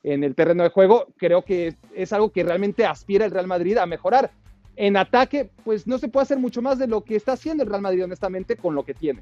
en 0.07 0.23
el 0.23 0.35
terreno 0.35 0.61
de 0.61 0.69
juego, 0.69 1.07
creo 1.17 1.43
que 1.43 1.75
es 1.95 2.13
algo 2.13 2.31
que 2.31 2.43
realmente 2.43 2.85
aspira 2.85 3.25
el 3.25 3.31
Real 3.31 3.47
Madrid 3.47 3.77
a 3.77 3.87
mejorar. 3.87 4.31
En 4.75 4.97
ataque, 4.97 5.49
pues 5.63 5.87
no 5.87 5.97
se 5.97 6.07
puede 6.07 6.23
hacer 6.23 6.37
mucho 6.37 6.61
más 6.61 6.77
de 6.77 6.87
lo 6.87 7.01
que 7.01 7.15
está 7.15 7.33
haciendo 7.33 7.63
el 7.63 7.69
Real 7.69 7.81
Madrid, 7.81 8.03
honestamente, 8.03 8.55
con 8.55 8.75
lo 8.75 8.83
que 8.83 8.93
tiene. 8.93 9.21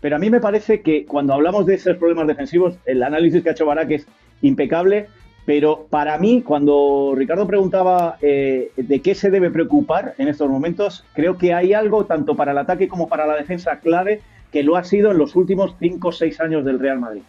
Pero 0.00 0.16
a 0.16 0.18
mí 0.18 0.30
me 0.30 0.40
parece 0.40 0.82
que 0.82 1.06
cuando 1.06 1.34
hablamos 1.34 1.66
de 1.66 1.74
esos 1.74 1.96
problemas 1.96 2.26
defensivos, 2.26 2.76
el 2.84 3.02
análisis 3.02 3.42
que 3.42 3.48
ha 3.50 3.52
hecho 3.52 3.66
Barak 3.66 3.90
es 3.90 4.06
impecable 4.42 5.08
pero 5.46 5.86
para 5.90 6.18
mí, 6.18 6.42
cuando 6.42 7.12
Ricardo 7.14 7.46
preguntaba 7.46 8.16
eh, 8.22 8.70
de 8.76 9.00
qué 9.00 9.14
se 9.14 9.30
debe 9.30 9.50
preocupar 9.50 10.14
en 10.16 10.28
estos 10.28 10.48
momentos, 10.48 11.04
creo 11.12 11.36
que 11.36 11.52
hay 11.52 11.74
algo 11.74 12.06
tanto 12.06 12.34
para 12.34 12.52
el 12.52 12.58
ataque 12.58 12.88
como 12.88 13.08
para 13.08 13.26
la 13.26 13.36
defensa 13.36 13.78
clave 13.80 14.22
que 14.50 14.62
lo 14.62 14.76
ha 14.76 14.84
sido 14.84 15.10
en 15.10 15.18
los 15.18 15.36
últimos 15.36 15.74
5 15.78 16.08
o 16.08 16.12
6 16.12 16.40
años 16.40 16.64
del 16.64 16.78
Real 16.78 16.98
Madrid. 16.98 17.22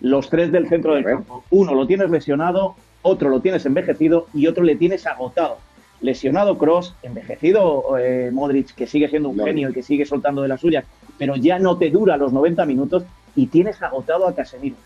Los 0.00 0.28
tres 0.28 0.52
del 0.52 0.68
centro 0.68 0.94
del 0.94 1.04
campo. 1.04 1.44
Uno 1.50 1.74
lo 1.74 1.86
tienes 1.86 2.10
lesionado, 2.10 2.74
otro 3.00 3.30
lo 3.30 3.40
tienes 3.40 3.64
envejecido 3.64 4.26
y 4.34 4.46
otro 4.48 4.64
le 4.64 4.76
tienes 4.76 5.06
agotado. 5.06 5.58
Lesionado 6.04 6.58
Cross, 6.58 6.94
envejecido 7.02 7.96
eh, 7.98 8.30
Modric, 8.32 8.74
que 8.74 8.86
sigue 8.86 9.08
siendo 9.08 9.30
un 9.30 9.38
genio 9.38 9.70
y 9.70 9.72
que 9.72 9.82
sigue 9.82 10.04
soltando 10.04 10.42
de 10.42 10.48
las 10.48 10.60
suyas, 10.60 10.84
pero 11.18 11.34
ya 11.36 11.58
no 11.58 11.78
te 11.78 11.90
dura 11.90 12.16
los 12.16 12.32
90 12.32 12.64
minutos 12.66 13.04
y 13.34 13.46
tienes 13.46 13.82
agotado 13.82 14.28
a 14.28 14.34
Casemiro. 14.34 14.76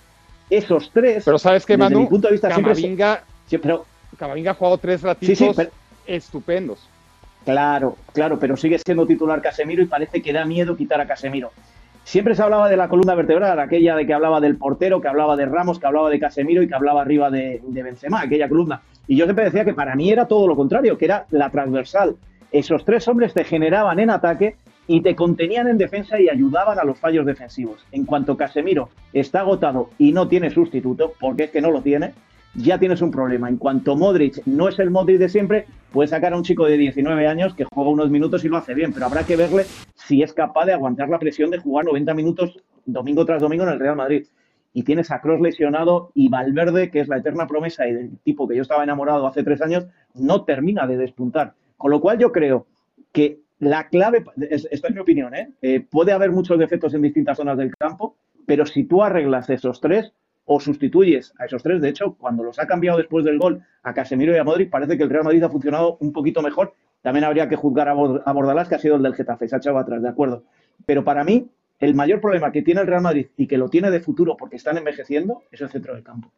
Esos 0.48 0.90
tres. 0.92 1.24
Pero 1.24 1.38
sabes 1.38 1.66
que, 1.66 1.74
desde 1.76 1.84
Manu, 1.90 2.00
mi 2.00 2.06
punto 2.06 2.28
de 2.28 2.32
vista, 2.32 2.50
siempre 2.50 2.74
se- 2.74 2.82
Camavinga, 2.82 3.24
sí, 3.46 3.58
pero 3.58 3.84
Camavinga 4.16 4.52
ha 4.52 4.54
jugado 4.54 4.78
tres 4.78 5.02
ratitos 5.02 5.36
Sí, 5.38 5.44
sí, 5.46 5.52
pero- 5.54 5.70
estupendos. 6.06 6.88
Claro, 7.44 7.96
claro, 8.12 8.38
pero 8.38 8.56
sigue 8.56 8.78
siendo 8.78 9.06
titular 9.06 9.40
Casemiro 9.42 9.82
y 9.82 9.86
parece 9.86 10.22
que 10.22 10.32
da 10.32 10.44
miedo 10.44 10.76
quitar 10.76 11.00
a 11.00 11.06
Casemiro. 11.06 11.50
Siempre 12.04 12.34
se 12.34 12.42
hablaba 12.42 12.68
de 12.70 12.76
la 12.76 12.88
columna 12.88 13.14
vertebral, 13.14 13.58
aquella 13.60 13.94
de 13.96 14.06
que 14.06 14.14
hablaba 14.14 14.40
del 14.40 14.56
portero, 14.56 15.00
que 15.00 15.08
hablaba 15.08 15.36
de 15.36 15.44
Ramos, 15.46 15.78
que 15.78 15.86
hablaba 15.86 16.08
de 16.10 16.18
Casemiro 16.18 16.62
y 16.62 16.68
que 16.68 16.74
hablaba 16.74 17.02
arriba 17.02 17.30
de, 17.30 17.60
de 17.66 17.82
Benzema, 17.82 18.22
aquella 18.22 18.48
columna. 18.48 18.80
Y 19.08 19.16
yo 19.16 19.24
siempre 19.24 19.46
decía 19.46 19.64
que 19.64 19.74
para 19.74 19.96
mí 19.96 20.10
era 20.10 20.28
todo 20.28 20.46
lo 20.46 20.54
contrario, 20.54 20.98
que 20.98 21.06
era 21.06 21.26
la 21.30 21.50
transversal. 21.50 22.16
Esos 22.52 22.84
tres 22.84 23.08
hombres 23.08 23.34
te 23.34 23.42
generaban 23.42 23.98
en 23.98 24.10
ataque 24.10 24.56
y 24.86 25.00
te 25.00 25.16
contenían 25.16 25.66
en 25.66 25.78
defensa 25.78 26.20
y 26.20 26.28
ayudaban 26.28 26.78
a 26.78 26.84
los 26.84 26.98
fallos 26.98 27.26
defensivos. 27.26 27.84
En 27.90 28.04
cuanto 28.04 28.36
Casemiro 28.36 28.90
está 29.12 29.40
agotado 29.40 29.90
y 29.98 30.12
no 30.12 30.28
tiene 30.28 30.50
sustituto, 30.50 31.14
porque 31.18 31.44
es 31.44 31.50
que 31.50 31.60
no 31.60 31.70
lo 31.70 31.80
tiene, 31.82 32.12
ya 32.54 32.78
tienes 32.78 33.00
un 33.00 33.10
problema. 33.10 33.48
En 33.48 33.56
cuanto 33.56 33.96
Modric 33.96 34.44
no 34.46 34.68
es 34.68 34.78
el 34.78 34.90
Modric 34.90 35.18
de 35.18 35.28
siempre, 35.28 35.66
puedes 35.90 36.10
sacar 36.10 36.34
a 36.34 36.36
un 36.36 36.42
chico 36.42 36.66
de 36.66 36.76
19 36.76 37.26
años 37.26 37.54
que 37.54 37.64
juega 37.64 37.90
unos 37.90 38.10
minutos 38.10 38.44
y 38.44 38.48
lo 38.48 38.58
hace 38.58 38.74
bien, 38.74 38.92
pero 38.92 39.06
habrá 39.06 39.24
que 39.24 39.36
verle 39.36 39.64
si 39.94 40.22
es 40.22 40.34
capaz 40.34 40.66
de 40.66 40.74
aguantar 40.74 41.08
la 41.08 41.18
presión 41.18 41.50
de 41.50 41.58
jugar 41.58 41.86
90 41.86 42.14
minutos 42.14 42.58
domingo 42.84 43.24
tras 43.24 43.40
domingo 43.40 43.64
en 43.64 43.70
el 43.70 43.78
Real 43.78 43.96
Madrid. 43.96 44.26
Y 44.78 44.84
tienes 44.84 45.10
a 45.10 45.20
Kroos 45.20 45.40
lesionado 45.40 46.12
y 46.14 46.28
Valverde, 46.28 46.88
que 46.92 47.00
es 47.00 47.08
la 47.08 47.16
eterna 47.16 47.48
promesa 47.48 47.88
y 47.88 47.94
del 47.94 48.16
tipo 48.18 48.46
que 48.46 48.54
yo 48.54 48.62
estaba 48.62 48.84
enamorado 48.84 49.26
hace 49.26 49.42
tres 49.42 49.60
años, 49.60 49.88
no 50.14 50.44
termina 50.44 50.86
de 50.86 50.96
despuntar. 50.96 51.54
Con 51.76 51.90
lo 51.90 52.00
cual 52.00 52.16
yo 52.18 52.30
creo 52.30 52.64
que 53.10 53.40
la 53.58 53.88
clave, 53.88 54.24
es- 54.48 54.68
esta 54.70 54.86
es 54.86 54.94
mi 54.94 55.00
opinión, 55.00 55.34
¿eh? 55.34 55.50
Eh, 55.62 55.80
puede 55.80 56.12
haber 56.12 56.30
muchos 56.30 56.60
defectos 56.60 56.94
en 56.94 57.02
distintas 57.02 57.38
zonas 57.38 57.58
del 57.58 57.74
campo, 57.76 58.14
pero 58.46 58.66
si 58.66 58.84
tú 58.84 59.02
arreglas 59.02 59.50
esos 59.50 59.80
tres 59.80 60.12
o 60.44 60.60
sustituyes 60.60 61.34
a 61.40 61.46
esos 61.46 61.60
tres, 61.64 61.82
de 61.82 61.88
hecho, 61.88 62.14
cuando 62.14 62.44
los 62.44 62.60
ha 62.60 62.68
cambiado 62.68 62.98
después 62.98 63.24
del 63.24 63.36
gol 63.40 63.60
a 63.82 63.92
Casemiro 63.94 64.32
y 64.32 64.36
a 64.38 64.44
Modric, 64.44 64.70
parece 64.70 64.96
que 64.96 65.02
el 65.02 65.10
Real 65.10 65.24
Madrid 65.24 65.42
ha 65.42 65.50
funcionado 65.50 65.96
un 66.00 66.12
poquito 66.12 66.40
mejor. 66.40 66.72
También 67.02 67.24
habría 67.24 67.48
que 67.48 67.56
juzgar 67.56 67.88
a 67.88 68.32
Bordalás, 68.32 68.68
que 68.68 68.76
ha 68.76 68.78
sido 68.78 68.94
el 68.94 69.02
del 69.02 69.16
Getafe, 69.16 69.48
se 69.48 69.56
ha 69.56 69.58
echado 69.58 69.78
atrás, 69.78 70.02
de 70.02 70.08
acuerdo. 70.08 70.44
Pero 70.86 71.02
para 71.02 71.24
mí, 71.24 71.48
el 71.78 71.94
mayor 71.94 72.20
problema 72.20 72.50
que 72.52 72.62
tiene 72.62 72.80
el 72.80 72.86
Real 72.86 73.02
Madrid 73.02 73.26
y 73.36 73.46
que 73.46 73.58
lo 73.58 73.68
tiene 73.68 73.90
de 73.90 74.00
futuro 74.00 74.36
porque 74.36 74.56
están 74.56 74.76
envejeciendo 74.78 75.42
es 75.50 75.60
el 75.60 75.68
centro 75.70 75.94
del 75.94 76.02
campo. 76.02 76.32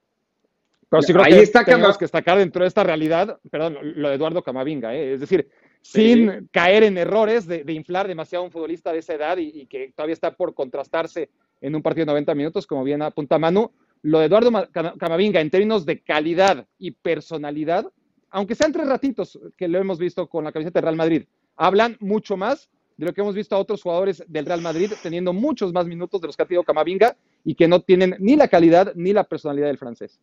Pero 0.88 1.02
sí 1.02 1.12
creo 1.12 1.24
Ahí 1.24 1.32
que 1.34 1.42
está 1.42 1.64
tenemos 1.64 1.96
que 1.96 2.04
destacar 2.04 2.36
dentro 2.38 2.62
de 2.62 2.68
esta 2.68 2.82
realidad, 2.82 3.38
perdón, 3.50 3.78
lo 3.82 4.08
de 4.08 4.16
Eduardo 4.16 4.42
Camavinga, 4.42 4.94
¿eh? 4.94 5.14
es 5.14 5.20
decir, 5.20 5.48
Sí. 5.82 6.12
sin 6.12 6.48
caer 6.52 6.82
en 6.82 6.98
errores 6.98 7.46
de, 7.46 7.64
de 7.64 7.72
inflar 7.72 8.06
demasiado 8.06 8.42
a 8.42 8.46
un 8.46 8.52
futbolista 8.52 8.92
de 8.92 8.98
esa 8.98 9.14
edad 9.14 9.38
y, 9.38 9.48
y 9.62 9.66
que 9.66 9.92
todavía 9.96 10.12
está 10.12 10.34
por 10.36 10.52
contrastarse 10.52 11.30
en 11.62 11.74
un 11.74 11.80
partido 11.80 12.04
de 12.04 12.12
90 12.12 12.34
minutos, 12.34 12.66
como 12.66 12.84
bien 12.84 13.00
apunta 13.00 13.38
Manu, 13.38 13.70
lo 14.02 14.18
de 14.18 14.26
Eduardo 14.26 14.50
Ma- 14.50 14.66
Cama- 14.66 14.94
Camavinga 14.98 15.40
en 15.40 15.48
términos 15.48 15.86
de 15.86 16.00
calidad 16.02 16.66
y 16.78 16.90
personalidad, 16.90 17.86
aunque 18.28 18.54
sean 18.54 18.72
tres 18.72 18.88
ratitos 18.88 19.40
que 19.56 19.68
lo 19.68 19.78
hemos 19.78 19.98
visto 19.98 20.28
con 20.28 20.44
la 20.44 20.52
camiseta 20.52 20.80
del 20.80 20.84
Real 20.84 20.96
Madrid, 20.96 21.22
hablan 21.56 21.96
mucho 22.00 22.36
más 22.36 22.68
de 23.00 23.06
lo 23.06 23.14
que 23.14 23.22
hemos 23.22 23.34
visto 23.34 23.56
a 23.56 23.58
otros 23.58 23.82
jugadores 23.82 24.22
del 24.28 24.44
Real 24.44 24.60
Madrid 24.60 24.92
teniendo 25.02 25.32
muchos 25.32 25.72
más 25.72 25.86
minutos 25.86 26.20
de 26.20 26.26
los 26.26 26.36
que 26.36 26.42
ha 26.42 26.46
tenido 26.46 26.64
Camavinga 26.64 27.16
y 27.42 27.54
que 27.54 27.66
no 27.66 27.80
tienen 27.80 28.14
ni 28.18 28.36
la 28.36 28.46
calidad 28.46 28.92
ni 28.94 29.14
la 29.14 29.24
personalidad 29.24 29.68
del 29.68 29.78
francés. 29.78 30.20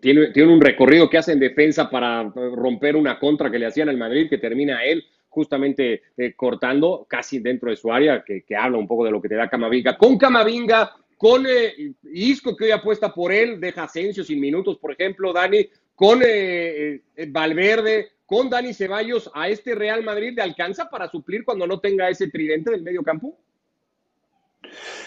Tiene, 0.00 0.28
tiene 0.28 0.52
un 0.52 0.60
recorrido 0.60 1.10
que 1.10 1.18
hace 1.18 1.32
en 1.32 1.40
defensa 1.40 1.90
para 1.90 2.22
romper 2.22 2.94
una 2.94 3.18
contra 3.18 3.50
que 3.50 3.58
le 3.58 3.66
hacían 3.66 3.88
al 3.88 3.96
Madrid, 3.96 4.28
que 4.30 4.38
termina 4.38 4.84
él 4.84 5.04
justamente 5.28 6.02
eh, 6.16 6.34
cortando 6.34 7.04
casi 7.08 7.40
dentro 7.40 7.70
de 7.70 7.76
su 7.76 7.92
área, 7.92 8.22
que, 8.24 8.42
que 8.42 8.54
habla 8.54 8.78
un 8.78 8.86
poco 8.86 9.04
de 9.04 9.10
lo 9.10 9.20
que 9.20 9.28
te 9.28 9.34
da 9.34 9.50
Camavinga. 9.50 9.98
Con 9.98 10.16
Camavinga, 10.16 10.94
con 11.16 11.46
eh, 11.48 11.94
Isco, 12.12 12.56
que 12.56 12.66
hoy 12.66 12.70
apuesta 12.70 13.12
por 13.12 13.32
él, 13.32 13.60
deja 13.60 13.84
Asensio 13.84 14.22
sin 14.22 14.40
minutos, 14.40 14.78
por 14.78 14.92
ejemplo, 14.92 15.32
Dani, 15.32 15.68
con 15.96 16.20
eh, 16.22 17.00
eh, 17.16 17.26
Valverde, 17.28 18.10
con 18.26 18.50
Dani 18.50 18.74
Ceballos, 18.74 19.30
¿a 19.34 19.48
este 19.48 19.74
Real 19.74 20.02
Madrid 20.04 20.34
le 20.36 20.42
alcanza 20.42 20.90
para 20.90 21.08
suplir 21.08 21.44
cuando 21.44 21.66
no 21.66 21.80
tenga 21.80 22.08
ese 22.08 22.28
tridente 22.28 22.70
del 22.72 22.82
medio 22.82 23.02
campo? 23.02 23.38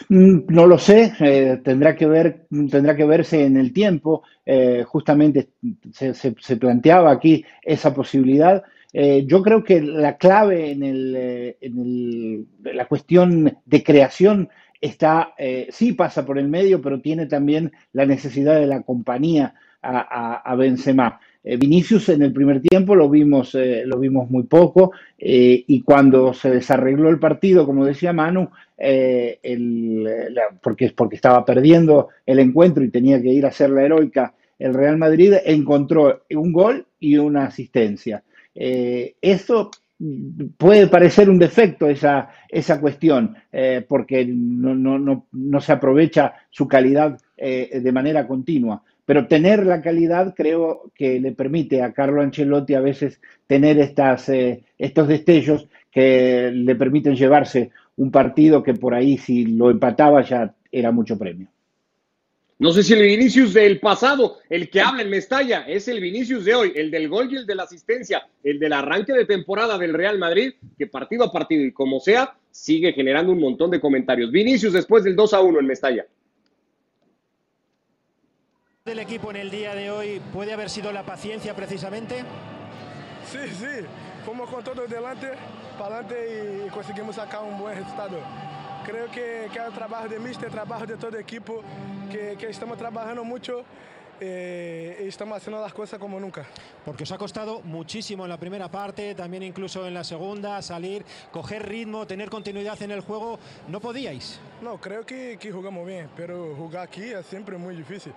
Mm, 0.10 0.46
No 0.50 0.66
lo 0.68 0.78
sé, 0.78 1.14
eh, 1.20 1.60
tendrá 1.64 1.96
que 1.96 2.06
ver, 2.08 2.48
tendrá 2.72 2.96
que 2.96 3.06
verse 3.06 3.44
en 3.46 3.58
el 3.58 3.74
tiempo. 3.74 4.24
eh, 4.46 4.84
justamente 4.88 5.50
se, 5.92 6.58
planteaba 6.58 7.12
aquí 7.12 7.46
esa 7.62 7.94
posibilidad. 7.94 8.64
Eh, 8.94 9.26
yo 9.28 9.44
creo 9.44 9.64
que 9.64 9.80
la 9.82 10.18
clave 10.18 10.72
en, 10.72 10.82
el, 10.84 12.48
la 12.64 12.86
cuestión 12.88 13.58
de 13.66 13.84
creación 13.84 14.50
está, 14.82 15.34
sí 15.70 15.94
pasa 15.94 16.26
por 16.26 16.40
el 16.40 16.48
medio, 16.48 16.82
pero 16.82 17.00
tiene 17.02 17.28
también 17.28 17.72
la 17.94 18.06
necesidad 18.08 18.60
de 18.60 18.66
la 18.68 18.82
compañía 18.82 19.54
a, 19.82 20.00
a, 20.00 20.36
a 20.38 20.56
Benzema. 20.56 21.20
Eh, 21.41 21.55
Vinicius 21.55 22.10
en 22.10 22.22
el 22.22 22.34
primer 22.34 22.62
tiempo 22.62 22.96
lo 22.96 23.10
vimos, 23.10 23.55
eh, 23.55 23.84
lo 23.86 23.98
vimos 23.98 24.29
muy 24.29 24.43
poco 24.43 24.91
eh, 25.17 25.63
y 25.67 25.81
cuando 25.81 26.34
se 26.34 26.50
desarregló 26.50 27.10
el 27.10 27.19
partido, 27.19 27.65
como 27.65 27.86
decía 27.86 28.12
Manu, 28.12 28.50
porque, 30.62 30.93
estaba 31.12 31.46
perdiendo 31.46 32.10
el 32.25 32.39
encuentro 32.39 32.84
y 32.84 32.89
tenía 32.89 33.22
que 33.22 33.29
ir 33.29 33.46
a 33.46 33.50
hacer 33.50 33.69
la 33.69 33.84
heroica, 33.84 34.34
el 34.58 34.74
Real 34.74 34.98
Madrid 34.98 35.34
encontró 35.46 36.24
un 36.29 36.51
gol 36.51 36.86
y 37.00 37.17
una 37.17 37.46
asistencia. 37.46 38.24
Eso 38.53 39.72
puede 40.58 40.88
parecer 40.88 41.29
un 41.29 41.39
defecto, 41.39 41.89
esa, 41.89 42.29
esa 42.48 42.79
cuestión, 42.79 43.36
porque 43.88 44.25
no, 44.25 45.60
se 45.60 45.72
aprovecha 45.74 46.34
su 46.50 46.67
calidad 46.67 47.17
de 47.38 47.91
manera 47.91 48.25
continua. 48.27 48.81
Pero 49.10 49.25
tener 49.25 49.66
la 49.66 49.82
calidad 49.82 50.36
creo 50.36 50.92
que 50.94 51.20
le 51.20 51.32
permite 51.32 51.82
a 51.82 51.94
Carlo 51.94 52.22
Ancelotti 52.22 52.75
a 52.75 52.80
veces 52.80 53.20
tener 53.48 53.80
estas, 53.80 54.30
eh, 54.30 54.63
estos 54.78 55.08
destellos 55.08 55.68
que 55.89 56.51
le 56.54 56.75
permiten 56.75 57.16
llevarse 57.16 57.72
un 57.96 58.12
partido 58.12 58.62
que 58.62 58.75
por 58.75 58.94
ahí 58.94 59.18
si 59.18 59.48
lo 59.48 59.72
empataba 59.72 60.22
ya 60.22 60.54
era 60.72 60.92
mucho 60.92 61.18
premio. 61.18 61.48
No 62.60 62.72
sé 62.72 62.84
si 62.84 62.94
el 62.94 63.01
Vinicius 63.01 63.56
del 63.56 63.80
pasado, 63.80 64.38
el 64.48 64.70
que 64.70 64.80
habla 64.80 65.01
en 65.01 65.10
Mestalla, 65.10 65.62
es 65.62 65.88
el 65.88 66.01
Vinicius 66.01 66.46
de 66.46 66.54
hoy, 66.54 66.74
el 66.75 66.92
del 66.92 67.10
gol 67.10 67.34
y 67.34 67.38
el 67.38 67.48
de 67.48 67.56
la 67.56 67.63
asistencia, 67.63 68.28
el 68.44 68.60
del 68.60 68.74
arranque 68.74 69.13
de 69.13 69.25
temporada 69.25 69.80
del 69.80 69.96
Real 69.96 70.20
Madrid, 70.20 70.54
que 70.78 70.86
partido 70.86 71.24
a 71.24 71.32
partido 71.32 71.63
y 71.63 71.72
como 71.72 72.00
sea, 72.00 72.36
sigue 72.51 72.94
generando 72.94 73.32
un 73.32 73.39
montón 73.39 73.72
de 73.72 73.82
comentarios. 73.82 74.32
Vinicius 74.32 74.74
después 74.74 75.04
del 75.04 75.16
2 75.16 75.34
a 75.34 75.42
1 75.42 75.62
en 75.62 75.66
Mestalla. 75.66 76.06
Del 78.89 79.00
equipo 79.00 79.29
en 79.29 79.38
el 79.38 79.51
día 79.51 79.75
de 79.75 79.91
hoy 79.91 80.19
puede 80.34 80.51
haber 80.51 80.67
sido 80.67 80.91
la 80.91 81.03
paciencia 81.03 81.55
precisamente? 81.55 82.24
Sí, 83.31 83.38
sí, 83.48 83.86
fuimos 84.25 84.50
con 84.50 84.63
todo 84.63 84.88
delante, 84.88 85.27
para 85.77 85.98
adelante 85.98 86.65
y 86.65 86.69
conseguimos 86.72 87.15
sacar 87.15 87.43
un 87.43 87.60
buen 87.60 87.77
resultado. 87.77 88.17
Creo 88.84 89.05
que, 89.12 89.48
que 89.53 89.60
el 89.60 89.72
trabajo 89.74 90.08
de 90.08 90.17
Mister, 90.17 90.50
trabajo 90.50 90.88
de 90.88 90.98
todo 90.98 91.10
el 91.10 91.22
equipo, 91.22 91.62
que, 92.12 92.36
que 92.36 92.48
estamos 92.50 92.79
trabajando 92.79 93.24
mucho 93.24 93.63
eh, 94.19 95.03
y 95.05 95.08
estamos 95.08 95.38
haciendo 95.38 95.62
las 95.62 95.72
cosas 95.72 96.00
como 96.00 96.19
nunca. 96.19 96.48
Porque 96.84 97.03
os 97.03 97.12
ha 97.12 97.17
costado 97.19 97.62
muchísimo 97.62 98.24
en 98.24 98.29
la 98.29 98.38
primera 98.38 98.72
parte, 98.72 99.13
también 99.13 99.43
incluso 99.43 99.86
en 99.86 99.93
la 99.93 100.03
segunda, 100.03 100.63
salir, 100.63 101.05
coger 101.31 101.69
ritmo, 101.69 102.08
tener 102.08 102.31
continuidad 102.31 102.81
en 102.81 102.89
el 102.89 103.01
juego. 103.01 103.38
¿No 103.67 103.79
podíais? 103.79 104.39
No, 104.63 104.81
creo 104.81 105.05
que, 105.05 105.38
que 105.39 105.51
jugamos 105.51 105.86
bien, 105.86 106.10
pero 106.15 106.55
jugar 106.55 106.88
aquí 106.88 107.03
es 107.03 107.24
siempre 107.27 107.55
muy 107.55 107.75
difícil. 107.75 108.13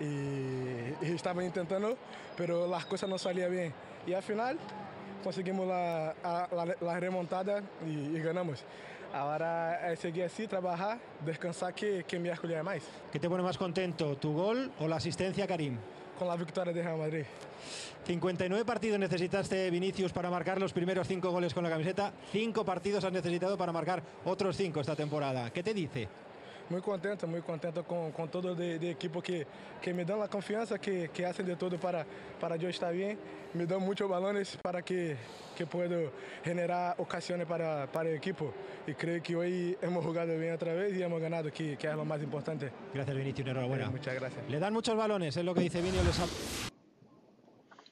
Y, 0.00 0.04
y 1.06 1.12
estaba 1.14 1.44
intentando, 1.44 1.96
pero 2.36 2.66
las 2.66 2.86
cosas 2.86 3.08
no 3.08 3.18
salían 3.18 3.50
bien. 3.50 3.72
Y 4.06 4.12
al 4.14 4.22
final 4.22 4.58
conseguimos 5.22 5.66
la, 5.66 6.14
la- 6.22 6.76
la 6.80 7.00
remontada 7.00 7.62
y, 7.86 8.16
y 8.16 8.20
ganamos. 8.20 8.64
Ahora 9.12 9.92
es 9.92 9.98
seguir 9.98 10.24
así, 10.24 10.46
trabajar, 10.46 10.98
descansar, 11.24 11.74
que, 11.74 12.04
que 12.04 12.18
miércoles 12.18 12.62
más. 12.62 12.82
¿Qué 13.12 13.18
te 13.18 13.28
pone 13.28 13.42
más 13.42 13.58
contento, 13.58 14.16
tu 14.16 14.32
gol 14.32 14.70
o 14.78 14.86
la 14.88 14.96
asistencia, 14.96 15.46
Karim? 15.46 15.76
Con 16.18 16.28
la 16.28 16.36
victoria 16.36 16.72
de 16.72 16.82
Real 16.82 16.96
Madrid. 16.98 17.24
59 18.06 18.64
partidos 18.64 18.98
necesitaste, 18.98 19.68
Vinicius, 19.70 20.12
para 20.12 20.30
marcar 20.30 20.60
los 20.60 20.72
primeros 20.72 21.06
cinco 21.08 21.30
goles 21.30 21.52
con 21.52 21.64
la 21.64 21.70
camiseta. 21.70 22.12
Cinco 22.30 22.64
partidos 22.64 23.04
has 23.04 23.12
necesitado 23.12 23.58
para 23.58 23.72
marcar 23.72 24.02
otros 24.24 24.56
cinco 24.56 24.80
esta 24.80 24.94
temporada. 24.96 25.50
¿Qué 25.50 25.62
te 25.62 25.74
dice? 25.74 26.08
Muy 26.70 26.80
contento, 26.80 27.26
muy 27.26 27.40
contento 27.40 27.82
con, 27.82 28.12
con 28.12 28.28
todo 28.30 28.54
de, 28.54 28.78
de 28.78 28.90
equipo 28.92 29.20
que, 29.20 29.44
que 29.82 29.92
me 29.92 30.04
dan 30.04 30.20
la 30.20 30.28
confianza, 30.28 30.78
que, 30.78 31.10
que 31.12 31.26
hacen 31.26 31.44
de 31.44 31.56
todo 31.56 31.78
para, 31.80 32.06
para 32.38 32.54
yo 32.54 32.68
estar 32.68 32.92
bien. 32.94 33.18
Me 33.54 33.66
dan 33.66 33.80
muchos 33.82 34.08
balones 34.08 34.56
para 34.62 34.80
que, 34.80 35.16
que 35.56 35.66
puedo 35.66 36.12
generar 36.44 36.94
ocasiones 36.98 37.48
para, 37.48 37.88
para 37.90 38.08
el 38.10 38.14
equipo. 38.16 38.54
Y 38.86 38.94
creo 38.94 39.20
que 39.20 39.34
hoy 39.34 39.76
hemos 39.82 40.04
jugado 40.04 40.38
bien 40.38 40.54
otra 40.54 40.72
vez 40.72 40.96
y 40.96 41.02
hemos 41.02 41.20
ganado, 41.20 41.50
que, 41.50 41.76
que 41.76 41.88
es 41.88 41.94
lo 41.96 42.04
más 42.04 42.22
importante. 42.22 42.70
Gracias, 42.94 43.16
Vinicius, 43.16 43.48
enhorabuena. 43.48 43.90
Muchas 43.90 44.14
gracias. 44.14 44.48
Le 44.48 44.60
dan 44.60 44.72
muchos 44.72 44.96
balones, 44.96 45.36
es 45.36 45.44
lo 45.44 45.52
que 45.52 45.62
dice 45.62 45.82
Vini. 45.82 45.98
les 46.06 46.20
ha- 46.20 46.70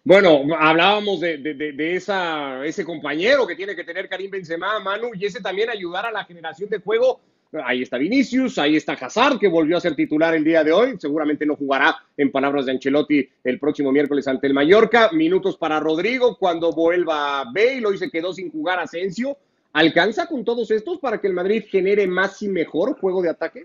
Bueno, 0.05 0.43
hablábamos 0.57 1.19
de, 1.21 1.39
de, 1.39 1.97
esa, 1.97 2.65
ese 2.65 2.85
compañero 2.85 3.45
que 3.45 3.57
tiene 3.57 3.75
que 3.75 3.83
tener 3.83 4.09
Karim 4.09 4.31
Benzema, 4.31 4.79
Manu, 4.79 5.11
y 5.15 5.27
ese 5.27 5.41
también 5.41 5.69
ayudar 5.69 6.07
a 6.07 6.13
la 6.13 6.25
generación 6.25 6.71
de 6.71 6.79
juego. 6.79 7.21
Ahí 7.65 7.81
está 7.81 7.97
Vinicius, 7.97 8.59
ahí 8.59 8.77
está 8.77 8.93
Hazard, 8.93 9.39
que 9.39 9.49
volvió 9.49 9.79
a 9.79 9.81
ser 9.81 9.95
titular 9.97 10.35
el 10.35 10.45
día 10.45 10.63
de 10.63 10.71
hoy. 10.71 10.97
Seguramente 10.99 11.47
no 11.47 11.57
jugará, 11.57 11.97
en 12.17 12.31
palabras 12.31 12.67
de 12.67 12.73
Ancelotti, 12.73 13.27
el 13.43 13.59
próximo 13.59 13.91
miércoles 13.91 14.29
ante 14.29 14.49
el 14.49 14.53
Mallorca. 14.53 15.11
Minutos 15.13 15.57
para 15.57 15.81
Rodrigo 15.81 16.37
cuando 16.37 16.73
vuelva 16.73 17.45
Bale, 17.45 17.87
hoy 17.87 17.97
se 17.97 18.11
quedó 18.11 18.35
sin 18.35 18.51
jugar 18.51 18.79
Asensio. 18.79 19.39
¿Alcanza 19.73 20.27
con 20.27 20.45
todos 20.45 20.71
estos 20.71 20.99
para 20.99 21.23
que 21.23 21.27
el 21.27 21.33
Madrid 21.33 21.65
genere 21.67 22.07
más 22.07 22.43
y 22.43 22.49
mejor 22.49 22.99
juego 23.01 23.23
de 23.23 23.31
ataque? 23.31 23.65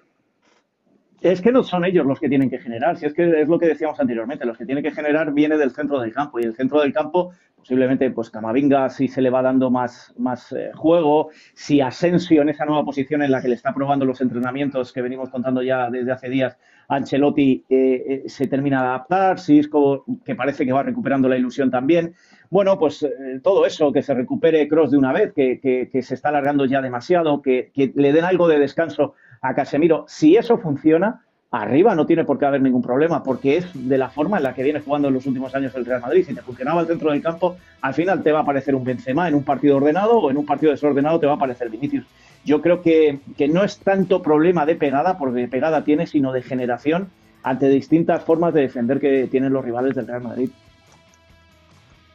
Es 1.24 1.42
que 1.42 1.54
no 1.54 1.64
son 1.64 1.86
ellos 1.86 2.06
los 2.06 2.20
que 2.20 2.28
tienen 2.28 2.50
que 2.50 2.60
generar, 2.60 2.98
si 2.98 3.06
es 3.06 3.14
que 3.14 3.42
es 3.42 3.48
lo 3.48 3.58
que 3.58 3.68
decíamos 3.68 3.98
anteriormente, 3.98 4.46
los 4.46 4.58
que 4.58 4.66
tienen 4.66 4.84
que 4.84 4.92
generar 4.92 5.34
viene 5.34 5.58
del 5.58 5.72
centro 5.72 6.02
del 6.02 6.14
campo 6.14 6.38
y 6.38 6.44
el 6.44 6.54
centro 6.54 6.82
del 6.82 6.92
campo 6.92 7.32
posiblemente 7.56 8.12
pues 8.12 8.30
Camavinga 8.30 8.90
si 8.90 9.08
se 9.08 9.22
le 9.22 9.30
va 9.30 9.42
dando 9.42 9.72
más, 9.72 10.14
más 10.18 10.52
eh, 10.52 10.72
juego, 10.76 11.30
si 11.54 11.80
Asensio 11.80 12.42
en 12.42 12.50
esa 12.50 12.66
nueva 12.66 12.84
posición 12.84 13.22
en 13.22 13.32
la 13.32 13.42
que 13.42 13.48
le 13.48 13.56
está 13.56 13.74
probando 13.74 14.04
los 14.04 14.20
entrenamientos 14.20 14.92
que 14.92 15.02
venimos 15.02 15.30
contando 15.30 15.64
ya 15.64 15.90
desde 15.90 16.12
hace 16.12 16.28
días, 16.28 16.58
Ancelotti 16.90 17.64
eh, 17.70 18.04
eh, 18.06 18.24
se 18.28 18.48
termina 18.48 18.82
de 18.82 18.88
adaptar, 18.90 19.40
si 19.40 19.60
Isco 19.60 20.04
que 20.26 20.36
parece 20.36 20.66
que 20.66 20.74
va 20.74 20.84
recuperando 20.84 21.30
la 21.30 21.38
ilusión 21.38 21.72
también. 21.72 22.16
Bueno, 22.50 22.78
pues 22.78 23.08
todo 23.42 23.66
eso, 23.66 23.92
que 23.92 24.04
se 24.04 24.14
recupere 24.14 24.68
Cross 24.68 24.92
de 24.92 24.98
una 24.98 25.12
vez, 25.12 25.34
que, 25.34 25.90
se 26.04 26.14
está 26.14 26.30
alargando 26.30 26.66
ya 26.66 26.82
demasiado, 26.82 27.42
que, 27.42 27.72
que 27.74 27.94
le 27.96 28.12
den 28.12 28.26
algo 28.26 28.48
de 28.48 28.60
descanso 28.60 29.16
a 29.44 29.54
Casemiro. 29.54 30.06
Si 30.08 30.36
eso 30.36 30.58
funciona, 30.58 31.22
arriba 31.52 31.94
no 31.94 32.08
tiene 32.08 32.24
por 32.24 32.40
qué 32.40 32.46
haber 32.46 32.62
ningún 32.62 32.82
problema, 32.82 33.22
porque 33.22 33.58
es 33.58 33.68
de 33.74 33.98
la 33.98 34.10
forma 34.10 34.38
en 34.38 34.44
la 34.44 34.56
que 34.56 34.64
viene 34.64 34.80
jugando 34.80 35.10
en 35.10 35.14
los 35.14 35.28
últimos 35.28 35.54
años 35.54 35.76
el 35.76 35.86
Real 35.86 36.02
Madrid. 36.02 36.26
Si 36.26 36.34
te 36.34 36.42
funcionaba 36.42 36.82
el 36.82 36.88
centro 36.88 37.12
del 37.12 37.22
campo, 37.22 37.58
al 37.82 37.94
final 37.94 38.24
te 38.24 38.32
va 38.32 38.40
a 38.40 38.42
aparecer 38.42 38.74
un 38.74 38.84
Benzema 38.84 39.28
en 39.28 39.36
un 39.36 39.44
partido 39.44 39.78
ordenado 39.78 40.18
o 40.18 40.32
en 40.32 40.38
un 40.38 40.46
partido 40.46 40.72
desordenado 40.72 41.20
te 41.20 41.28
va 41.28 41.34
a 41.34 41.36
aparecer 41.36 41.70
Vinicius. 41.70 42.06
Yo 42.46 42.62
creo 42.62 42.82
que, 42.82 43.20
que 43.38 43.48
no 43.48 43.64
es 43.64 43.78
tanto 43.78 44.22
problema 44.22 44.66
de 44.66 44.76
pegada, 44.76 45.18
porque 45.18 45.48
pegada 45.48 45.84
tiene, 45.84 46.08
sino 46.08 46.32
de 46.32 46.42
generación 46.42 47.10
ante 47.44 47.68
distintas 47.68 48.24
formas 48.24 48.54
de 48.54 48.62
defender 48.62 49.00
que 49.00 49.28
tienen 49.28 49.54
los 49.54 49.64
rivales 49.64 49.94
del 49.96 50.08
Real 50.08 50.24
Madrid. 50.24 50.50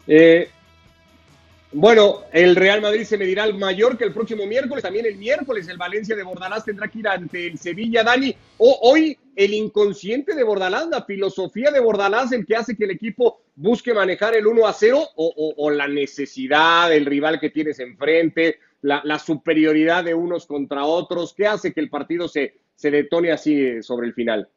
Eh, 0.07 0.49
bueno, 1.73 2.23
el 2.33 2.57
Real 2.57 2.81
Madrid 2.81 3.05
se 3.05 3.19
medirá 3.19 3.43
al 3.43 3.59
Mallorca 3.59 4.05
el 4.05 4.15
próximo 4.15 4.47
miércoles, 4.47 4.83
también 4.83 5.05
el 5.05 5.17
miércoles 5.17 5.69
el 5.69 5.77
Valencia 5.77 6.17
de 6.17 6.23
Bordalás 6.23 6.65
tendrá 6.65 6.89
que 6.89 7.01
ir 7.01 7.09
ante 7.09 7.47
el 7.47 7.59
Sevilla, 7.59 8.03
Dani. 8.03 8.35
O, 8.57 8.79
hoy 8.83 9.19
el 9.37 9.53
inconsciente 9.53 10.35
de 10.35 10.45
Bordalás, 10.45 10.89
la 10.89 11.05
filosofía 11.05 11.71
de 11.71 11.81
Bordalás, 11.81 12.33
el 12.33 12.47
que 12.47 12.57
hace 12.57 12.75
que 12.75 12.85
el 12.85 12.93
equipo 12.93 13.43
busque 13.55 13.93
manejar 13.93 14.35
el 14.35 14.47
1 14.47 14.67
a 14.67 14.73
0 14.73 15.09
o, 15.15 15.71
la 15.71 15.87
necesidad 15.87 16.89
del 16.89 17.05
rival 17.05 17.39
que 17.39 17.51
tienes 17.51 17.79
enfrente, 17.81 18.59
la, 18.81 19.19
superioridad 19.19 20.05
de 20.05 20.15
unos 20.15 20.47
contra 20.47 20.85
otros, 20.85 21.35
¿qué 21.35 21.47
hace 21.47 21.75
que 21.75 21.81
el 21.81 21.91
partido 21.91 22.29
se, 22.29 22.55
se 22.75 22.91
detone 22.91 23.31
así 23.31 23.83
sobre 23.83 24.07
el 24.07 24.15
final? 24.15 24.49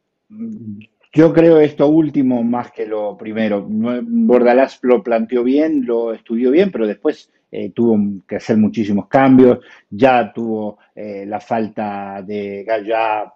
Yo 1.14 1.34
creo 1.34 1.60
esto 1.60 1.88
último 1.88 2.42
más 2.44 2.72
que 2.72 2.86
lo 2.86 3.18
primero. 3.18 3.66
Bordalás 3.68 4.80
lo 4.82 5.04
planteó 5.04 5.44
bien, 5.44 5.86
lo 5.86 6.14
estudió 6.14 6.52
bien, 6.52 6.72
pero 6.72 6.88
después 6.88 7.30
eh, 7.52 7.72
tuvo 7.72 8.24
que 8.26 8.38
hacer 8.38 8.56
muchísimos 8.56 9.08
cambios. 9.08 9.60
Ya 9.90 10.32
tuvo 10.32 10.78
eh, 10.96 11.26
la 11.28 11.42
falta 11.42 12.22
de 12.26 12.64
Gallá 12.64 13.34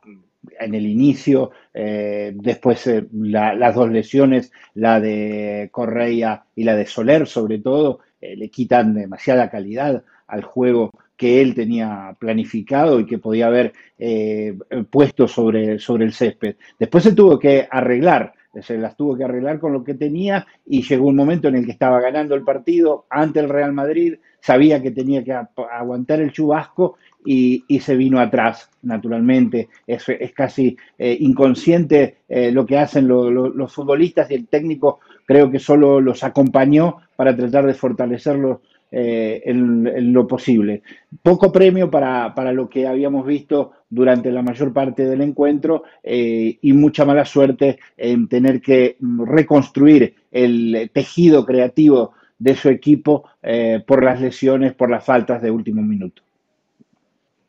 en 0.57 0.73
el 0.73 0.85
inicio, 0.85 1.51
eh, 1.73 2.31
después 2.35 2.89
las 3.11 3.75
dos 3.75 3.89
lesiones, 3.89 4.53
la 4.75 5.01
de 5.01 5.67
Correa 5.71 6.45
y 6.55 6.63
la 6.63 6.75
de 6.75 6.85
Soler 6.85 7.27
sobre 7.27 7.59
todo, 7.59 7.99
le 8.21 8.49
quitan 8.49 8.93
demasiada 8.93 9.49
calidad 9.49 10.03
al 10.27 10.43
juego 10.43 10.91
que 11.17 11.41
él 11.41 11.55
tenía 11.55 12.15
planificado 12.19 12.99
y 12.99 13.05
que 13.05 13.17
podía 13.17 13.47
haber 13.47 13.73
eh, 13.97 14.57
puesto 14.89 15.27
sobre, 15.27 15.79
sobre 15.79 16.05
el 16.05 16.13
césped. 16.13 16.55
Después 16.77 17.03
se 17.03 17.13
tuvo 17.13 17.39
que 17.39 17.67
arreglar, 17.69 18.33
se 18.61 18.77
las 18.77 18.95
tuvo 18.95 19.17
que 19.17 19.23
arreglar 19.23 19.59
con 19.59 19.73
lo 19.73 19.83
que 19.83 19.93
tenía 19.93 20.45
y 20.65 20.81
llegó 20.81 21.07
un 21.07 21.15
momento 21.15 21.47
en 21.47 21.55
el 21.55 21.65
que 21.65 21.71
estaba 21.71 21.99
ganando 21.99 22.35
el 22.35 22.43
partido 22.43 23.05
ante 23.09 23.39
el 23.39 23.49
Real 23.49 23.73
Madrid, 23.73 24.15
sabía 24.39 24.81
que 24.81 24.91
tenía 24.91 25.23
que 25.23 25.33
aguantar 25.33 26.21
el 26.21 26.31
chubasco 26.31 26.97
y, 27.25 27.63
se 27.79 27.95
vino 27.95 28.19
atrás, 28.19 28.69
naturalmente. 28.83 29.69
Es, 29.87 30.07
es 30.07 30.31
casi 30.33 30.77
eh, 30.97 31.17
inconsciente 31.19 32.17
eh, 32.29 32.51
lo 32.51 32.65
que 32.65 32.77
hacen 32.77 33.07
los 33.07 33.73
futbolistas 33.73 34.29
y 34.29 34.35
el 34.35 34.47
técnico 34.47 34.99
creo 35.25 35.49
que 35.49 35.59
solo 35.59 35.99
los 35.99 36.23
acompañó 36.23 36.97
para 37.15 37.35
tratar 37.35 37.65
de 37.65 37.73
fortalecerlos 37.73 38.59
eh, 38.97 39.41
en, 39.43 40.13
lo 40.13 40.25
posible. 40.25 40.81
Poco 41.21 41.51
premio 41.51 41.91
para, 41.91 42.53
lo 42.53 42.69
que 42.69 42.87
habíamos 42.87 43.25
visto 43.25 43.73
durante 43.89 44.31
la 44.31 44.41
mayor 44.41 44.71
parte 44.71 45.03
del 45.03 45.19
encuentro 45.19 45.83
eh, 46.01 46.57
y 46.61 46.71
mucha 46.71 47.03
mala 47.03 47.25
suerte 47.25 47.77
en 47.97 48.29
tener 48.29 48.61
que 48.61 48.95
reconstruir 49.01 50.15
el 50.31 50.89
tejido 50.93 51.45
creativo 51.45 52.13
de 52.39 52.55
su 52.55 52.69
equipo 52.69 53.25
eh, 53.43 53.83
por 53.85 54.01
las 54.01 54.21
lesiones, 54.21 54.73
por 54.73 54.89
las 54.89 55.03
faltas 55.03 55.41
de 55.41 55.51
último 55.51 55.81
minuto. 55.81 56.21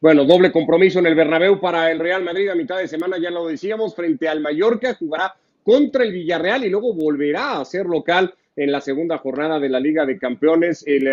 Bueno, 0.00 0.24
doble 0.24 0.50
compromiso 0.50 0.98
en 0.98 1.06
el 1.06 1.14
Bernabéu 1.14 1.60
para 1.60 1.92
el 1.92 2.00
Real 2.00 2.24
Madrid 2.24 2.48
a 2.48 2.56
mitad 2.56 2.78
de 2.78 2.88
semana, 2.88 3.18
ya 3.22 3.30
lo 3.30 3.46
decíamos, 3.46 3.94
frente 3.94 4.28
al 4.28 4.40
Mallorca, 4.40 4.94
jugará 4.94 5.36
contra 5.62 6.02
el 6.02 6.10
Villarreal 6.10 6.64
y 6.64 6.70
luego 6.70 6.92
volverá 6.92 7.60
a 7.60 7.64
ser 7.64 7.86
local 7.86 8.34
en 8.56 8.72
la 8.72 8.80
segunda 8.80 9.18
jornada 9.18 9.60
de 9.60 9.68
la 9.68 9.78
Liga 9.78 10.06
de 10.06 10.18
Campeones. 10.18 10.82
El 10.86 11.08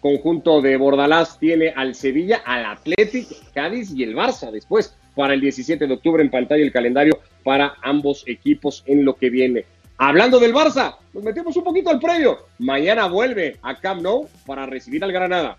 conjunto 0.00 0.60
de 0.60 0.76
Bordalás 0.76 1.38
tiene 1.38 1.72
al 1.76 1.94
Sevilla, 1.94 2.42
al 2.44 2.64
Athletic, 2.64 3.28
Cádiz 3.52 3.92
y 3.94 4.02
el 4.02 4.16
Barça 4.16 4.50
después 4.50 4.96
para 5.14 5.34
el 5.34 5.40
17 5.40 5.86
de 5.86 5.94
octubre 5.94 6.22
en 6.22 6.30
pantalla 6.30 6.62
el 6.62 6.72
calendario 6.72 7.20
para 7.44 7.74
ambos 7.82 8.24
equipos 8.26 8.82
en 8.86 9.04
lo 9.04 9.14
que 9.14 9.30
viene. 9.30 9.64
Hablando 9.98 10.38
del 10.38 10.54
Barça, 10.54 10.96
nos 11.12 11.22
metemos 11.22 11.54
un 11.56 11.64
poquito 11.64 11.90
al 11.90 12.00
previo. 12.00 12.46
Mañana 12.58 13.06
vuelve 13.06 13.58
a 13.60 13.78
Camp 13.78 14.00
Nou 14.00 14.28
para 14.46 14.64
recibir 14.64 15.04
al 15.04 15.12
Granada. 15.12 15.58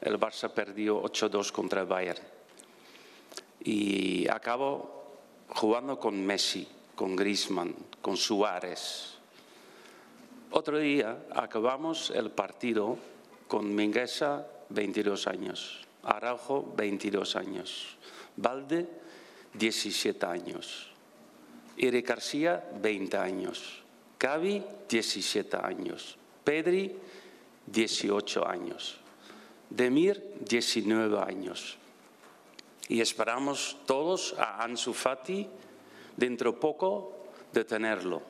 El 0.00 0.18
Barça 0.18 0.50
perdió 0.52 1.00
8-2 1.02 1.52
contra 1.52 1.82
el 1.82 1.86
Bayern. 1.86 2.22
Y 3.60 4.26
acabó 4.28 5.20
jugando 5.48 5.98
con 6.00 6.20
Messi, 6.26 6.66
con 6.96 7.14
Griezmann, 7.14 7.74
con 8.02 8.16
Suárez. 8.16 9.14
Otro 10.50 10.78
día 10.78 11.24
acabamos 11.34 12.10
el 12.10 12.32
partido 12.32 12.98
con 13.46 13.72
Mingueza, 13.72 14.44
22 14.70 15.28
años, 15.28 15.86
Araujo, 16.02 16.74
22 16.76 17.36
años, 17.36 17.96
Valde, 18.36 18.88
17 19.54 20.26
años, 20.26 20.90
Eric 21.76 22.08
García, 22.08 22.64
20 22.80 23.16
años, 23.16 23.82
Cavi, 24.18 24.62
17 24.88 25.56
años, 25.56 26.18
Pedri, 26.42 26.96
18 27.66 28.46
años. 28.46 28.98
Demir, 29.70 30.34
19 30.40 31.18
años. 31.20 31.78
Y 32.88 33.00
esperamos 33.00 33.78
todos 33.86 34.34
a 34.38 34.62
Ansu 34.62 34.92
Fati 34.92 35.48
dentro 36.16 36.60
poco 36.60 37.26
de 37.52 37.64
tenerlo. 37.64 38.22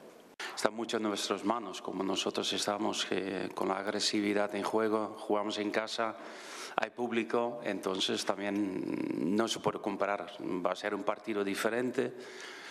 Está 0.55 0.71
mucho 0.71 0.99
en 0.99 1.05
nuestras 1.05 1.45
manos, 1.45 1.83
como 1.83 2.03
nosotros 2.05 2.53
estamos 2.53 3.07
con 3.55 3.69
la 3.69 3.79
agresividad 3.79 4.55
en 4.55 4.63
juego, 4.63 5.17
jugamos 5.19 5.59
en 5.59 5.71
casa, 5.71 6.17
hay 6.77 6.91
público, 6.91 7.61
entonces 7.65 8.25
también 8.25 9.37
no 9.37 9.49
se 9.49 9.61
puede 9.61 9.81
comparar. 9.81 10.33
Va 10.65 10.73
a 10.73 10.77
ser 10.77 10.95
un 10.95 11.03
partido 11.03 11.43
diferente, 11.43 12.13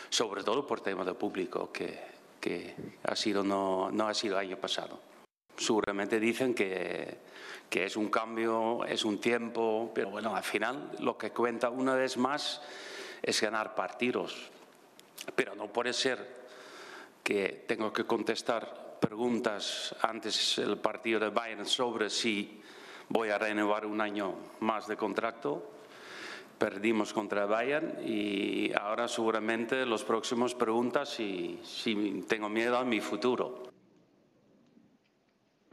sobre 0.09 0.43
todo 0.43 0.65
por 0.65 0.81
tema 0.81 1.03
de 1.03 1.13
público, 1.13 1.71
que, 1.71 1.99
que 2.39 2.75
ha 3.03 3.15
sido, 3.15 3.43
no, 3.43 3.91
no 3.91 4.07
ha 4.07 4.13
sido 4.13 4.37
año 4.37 4.57
pasado. 4.57 5.12
Seguramente 5.57 6.19
dicen 6.19 6.53
que 6.53 7.17
que 7.73 7.85
es 7.85 7.97
un 7.97 8.09
cambio, 8.09 8.85
es 8.85 9.03
un 9.03 9.19
tiempo, 9.19 9.91
pero 9.95 10.11
bueno, 10.11 10.35
al 10.35 10.43
final 10.43 10.91
lo 10.99 11.17
que 11.17 11.31
cuenta 11.31 11.71
una 11.71 11.95
vez 11.95 12.17
más 12.17 12.61
es 13.19 13.41
ganar 13.41 13.73
partidos. 13.73 14.51
Pero 15.35 15.55
no 15.55 15.73
puede 15.73 15.91
ser 15.91 16.43
que 17.23 17.63
tengo 17.67 17.91
que 17.91 18.03
contestar 18.03 18.99
preguntas 19.01 19.95
antes 20.03 20.57
del 20.57 20.77
partido 20.77 21.19
de 21.19 21.29
Bayern 21.29 21.65
sobre 21.65 22.11
si 22.11 22.61
voy 23.09 23.29
a 23.29 23.39
renovar 23.39 23.87
un 23.87 24.01
año 24.01 24.35
más 24.59 24.85
de 24.85 24.95
contrato. 24.95 25.71
Perdimos 26.59 27.11
contra 27.11 27.47
Bayern 27.47 28.07
y 28.07 28.71
ahora 28.73 29.07
seguramente 29.07 29.83
los 29.87 30.03
próximos 30.03 30.53
preguntas 30.53 31.09
si, 31.09 31.59
si 31.63 32.23
tengo 32.27 32.49
miedo 32.49 32.77
a 32.77 32.83
mi 32.83 33.01
futuro. 33.01 33.63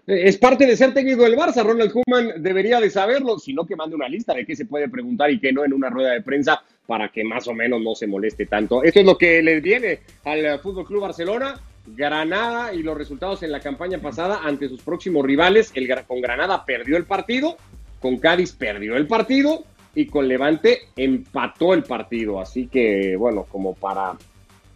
Es 0.06 0.38
parte 0.38 0.66
de 0.66 0.76
ser 0.76 0.92
técnico 0.94 1.22
del 1.22 1.36
Barça. 1.36 1.64
Ronald 1.64 1.92
Koeman 1.92 2.42
debería 2.42 2.80
de 2.80 2.90
saberlo, 2.90 3.38
sino 3.38 3.66
que 3.66 3.76
mande 3.76 3.96
una 3.96 4.08
lista 4.08 4.34
de 4.34 4.44
qué 4.44 4.56
se 4.56 4.66
puede 4.66 4.88
preguntar 4.88 5.30
y 5.30 5.38
qué 5.38 5.52
no 5.52 5.64
en 5.64 5.72
una 5.72 5.90
rueda 5.90 6.12
de 6.12 6.22
prensa 6.22 6.62
para 6.86 7.10
que 7.10 7.22
más 7.22 7.46
o 7.48 7.54
menos 7.54 7.80
no 7.80 7.94
se 7.94 8.06
moleste 8.06 8.46
tanto. 8.46 8.82
Esto 8.82 9.00
es 9.00 9.06
lo 9.06 9.16
que 9.16 9.42
le 9.42 9.60
viene 9.60 10.00
al 10.24 10.58
Fútbol 10.60 10.86
Club 10.86 11.02
Barcelona. 11.02 11.60
Granada 11.86 12.74
y 12.74 12.82
los 12.82 12.96
resultados 12.96 13.42
en 13.42 13.50
la 13.50 13.60
campaña 13.60 13.98
pasada 13.98 14.40
ante 14.44 14.68
sus 14.68 14.82
próximos 14.82 15.24
rivales. 15.24 15.72
El, 15.74 15.88
con 16.06 16.20
Granada 16.20 16.64
perdió 16.64 16.96
el 16.96 17.04
partido, 17.04 17.56
con 18.00 18.18
Cádiz 18.18 18.52
perdió 18.52 18.96
el 18.96 19.06
partido 19.06 19.64
y 19.94 20.06
con 20.06 20.28
Levante 20.28 20.80
empató 20.96 21.74
el 21.74 21.82
partido. 21.82 22.40
Así 22.40 22.66
que, 22.66 23.16
bueno, 23.16 23.46
como 23.50 23.74
para 23.74 24.16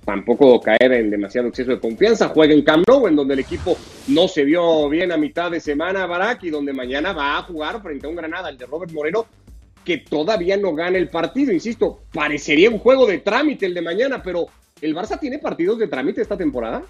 tampoco 0.05 0.61
caer 0.61 0.93
en 0.93 1.11
demasiado 1.11 1.49
exceso 1.49 1.73
de 1.73 1.81
confianza. 1.81 2.29
Juega 2.29 2.55
en 2.55 2.63
Camp 2.63 2.85
Nou, 2.89 3.09
en 3.09 3.17
donde 3.17 3.35
el 3.35 3.41
equipo 3.41 3.77
no 4.09 4.29
se 4.29 4.45
vio 4.45 4.89
bien 4.89 5.13
a 5.13 5.17
mitad 5.17 5.51
de 5.51 5.61
semana, 5.61 6.07
Barak, 6.07 6.45
y 6.45 6.51
donde 6.51 6.73
mañana 6.73 7.13
va 7.13 7.39
a 7.39 7.43
jugar 7.43 7.83
frente 7.83 8.07
a 8.07 8.11
un 8.11 8.17
Granada, 8.17 8.49
el 8.49 8.59
de 8.59 8.67
Robert 8.67 8.93
Moreno, 8.93 9.27
que 9.85 9.99
todavía 9.99 10.57
no 10.57 10.75
gana 10.75 10.99
el 10.99 11.09
partido. 11.09 11.53
Insisto, 11.53 12.01
parecería 12.13 12.71
un 12.71 12.79
juego 12.79 13.07
de 13.07 13.19
trámite 13.19 13.67
el 13.67 13.75
de 13.75 13.83
mañana, 13.83 14.23
pero 14.23 14.47
¿el 14.81 14.95
Barça 14.95 15.19
tiene 15.19 15.39
partidos 15.39 15.79
de 15.79 15.89
trámite 15.89 16.23
esta 16.23 16.37
temporada? 16.37 16.83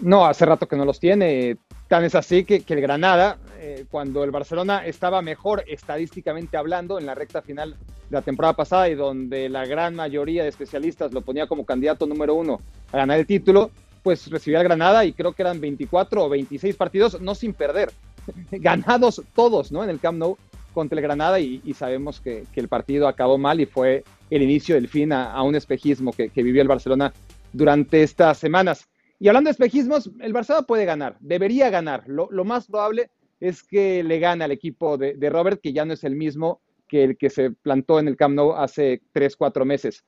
No, 0.00 0.26
hace 0.26 0.46
rato 0.46 0.66
que 0.66 0.76
no 0.76 0.84
los 0.84 1.00
tiene. 1.00 1.56
Tan 1.88 2.04
es 2.04 2.14
así 2.14 2.44
que, 2.44 2.60
que 2.60 2.74
el 2.74 2.82
Granada, 2.82 3.38
eh, 3.58 3.86
cuando 3.90 4.22
el 4.22 4.30
Barcelona 4.30 4.84
estaba 4.86 5.22
mejor 5.22 5.64
estadísticamente 5.66 6.56
hablando 6.56 6.98
en 6.98 7.06
la 7.06 7.14
recta 7.14 7.42
final 7.42 7.72
de 7.72 8.16
la 8.16 8.22
temporada 8.22 8.54
pasada 8.54 8.88
y 8.88 8.94
donde 8.94 9.48
la 9.48 9.66
gran 9.66 9.94
mayoría 9.94 10.42
de 10.42 10.50
especialistas 10.50 11.12
lo 11.12 11.22
ponía 11.22 11.46
como 11.46 11.64
candidato 11.64 12.06
número 12.06 12.34
uno 12.34 12.60
a 12.92 12.96
ganar 12.98 13.18
el 13.18 13.26
título, 13.26 13.70
pues 14.02 14.30
recibió 14.30 14.58
al 14.58 14.64
Granada 14.64 15.04
y 15.04 15.12
creo 15.12 15.32
que 15.32 15.42
eran 15.42 15.60
24 15.60 16.24
o 16.24 16.28
26 16.28 16.76
partidos, 16.76 17.20
no 17.20 17.34
sin 17.34 17.54
perder, 17.54 17.90
ganados 18.50 19.22
todos, 19.34 19.72
¿no? 19.72 19.82
En 19.82 19.90
el 19.90 20.00
Camp 20.00 20.18
Nou 20.18 20.36
contra 20.72 20.96
el 20.96 21.02
Granada 21.02 21.40
y, 21.40 21.74
sabemos 21.74 22.20
que, 22.20 22.44
el 22.54 22.68
partido 22.68 23.08
acabó 23.08 23.36
mal 23.38 23.60
y 23.60 23.66
fue 23.66 24.04
el 24.30 24.42
inicio 24.42 24.74
del 24.76 24.88
fin 24.88 25.12
a, 25.12 25.42
un 25.42 25.56
espejismo 25.56 26.12
que, 26.12 26.30
vivió 26.34 26.62
el 26.62 26.68
Barcelona 26.68 27.12
durante 27.52 28.02
estas 28.02 28.38
semanas. 28.38 28.88
Y 29.20 29.28
hablando 29.28 29.48
de 29.48 29.52
espejismos, 29.52 30.10
el 30.20 30.32
Barcelona 30.32 30.66
puede 30.66 30.84
ganar, 30.84 31.16
debería 31.20 31.70
ganar. 31.70 32.04
Lo, 32.06 32.28
más 32.44 32.66
probable 32.66 33.10
es 33.40 33.62
que 33.62 34.04
le 34.04 34.20
gane 34.20 34.44
al 34.44 34.52
equipo 34.52 34.96
de, 34.96 35.30
Robert, 35.30 35.60
que 35.60 35.72
ya 35.72 35.84
no 35.84 35.94
es 35.94 36.04
el 36.04 36.14
mismo 36.14 36.60
que 36.86 37.04
el 37.04 37.18
que 37.18 37.28
se 37.28 37.50
plantó 37.50 37.98
en 37.98 38.08
el 38.08 38.16
Camp 38.16 38.34
Nou 38.34 38.52
hace 38.52 39.02
tres, 39.12 39.36
cuatro 39.36 39.64
meses. 39.64 40.04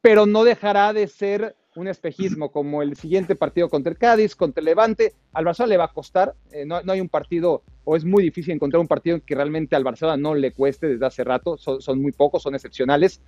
Pero 0.00 0.26
no 0.26 0.44
dejará 0.44 0.92
de 0.92 1.08
ser 1.08 1.56
un 1.74 1.88
espejismo 1.88 2.52
como 2.52 2.82
el 2.82 2.96
siguiente 2.96 3.34
partido 3.34 3.68
contra 3.68 3.92
el 3.92 3.98
Cádiz, 3.98 4.36
contra 4.36 4.60
el 4.60 4.66
Levante. 4.66 5.14
Al 5.32 5.44
Barcelona 5.44 5.70
le 5.70 5.76
va 5.76 5.84
a 5.84 5.92
costar, 5.92 6.34
eh, 6.52 6.64
no, 6.64 6.80
hay 6.86 7.00
un 7.00 7.08
partido, 7.08 7.62
o 7.84 7.96
es 7.96 8.04
muy 8.04 8.22
difícil 8.22 8.54
encontrar 8.54 8.80
un 8.80 8.88
partido 8.88 9.20
que 9.24 9.34
realmente 9.34 9.74
al 9.74 9.84
Barcelona 9.84 10.16
no 10.16 10.34
le 10.34 10.52
cueste 10.52 10.86
desde 10.86 11.06
hace 11.06 11.24
rato, 11.24 11.56
son 11.58 12.00
muy 12.00 12.12
pocos, 12.12 12.42
son 12.42 12.54
excepcionales 12.54 13.22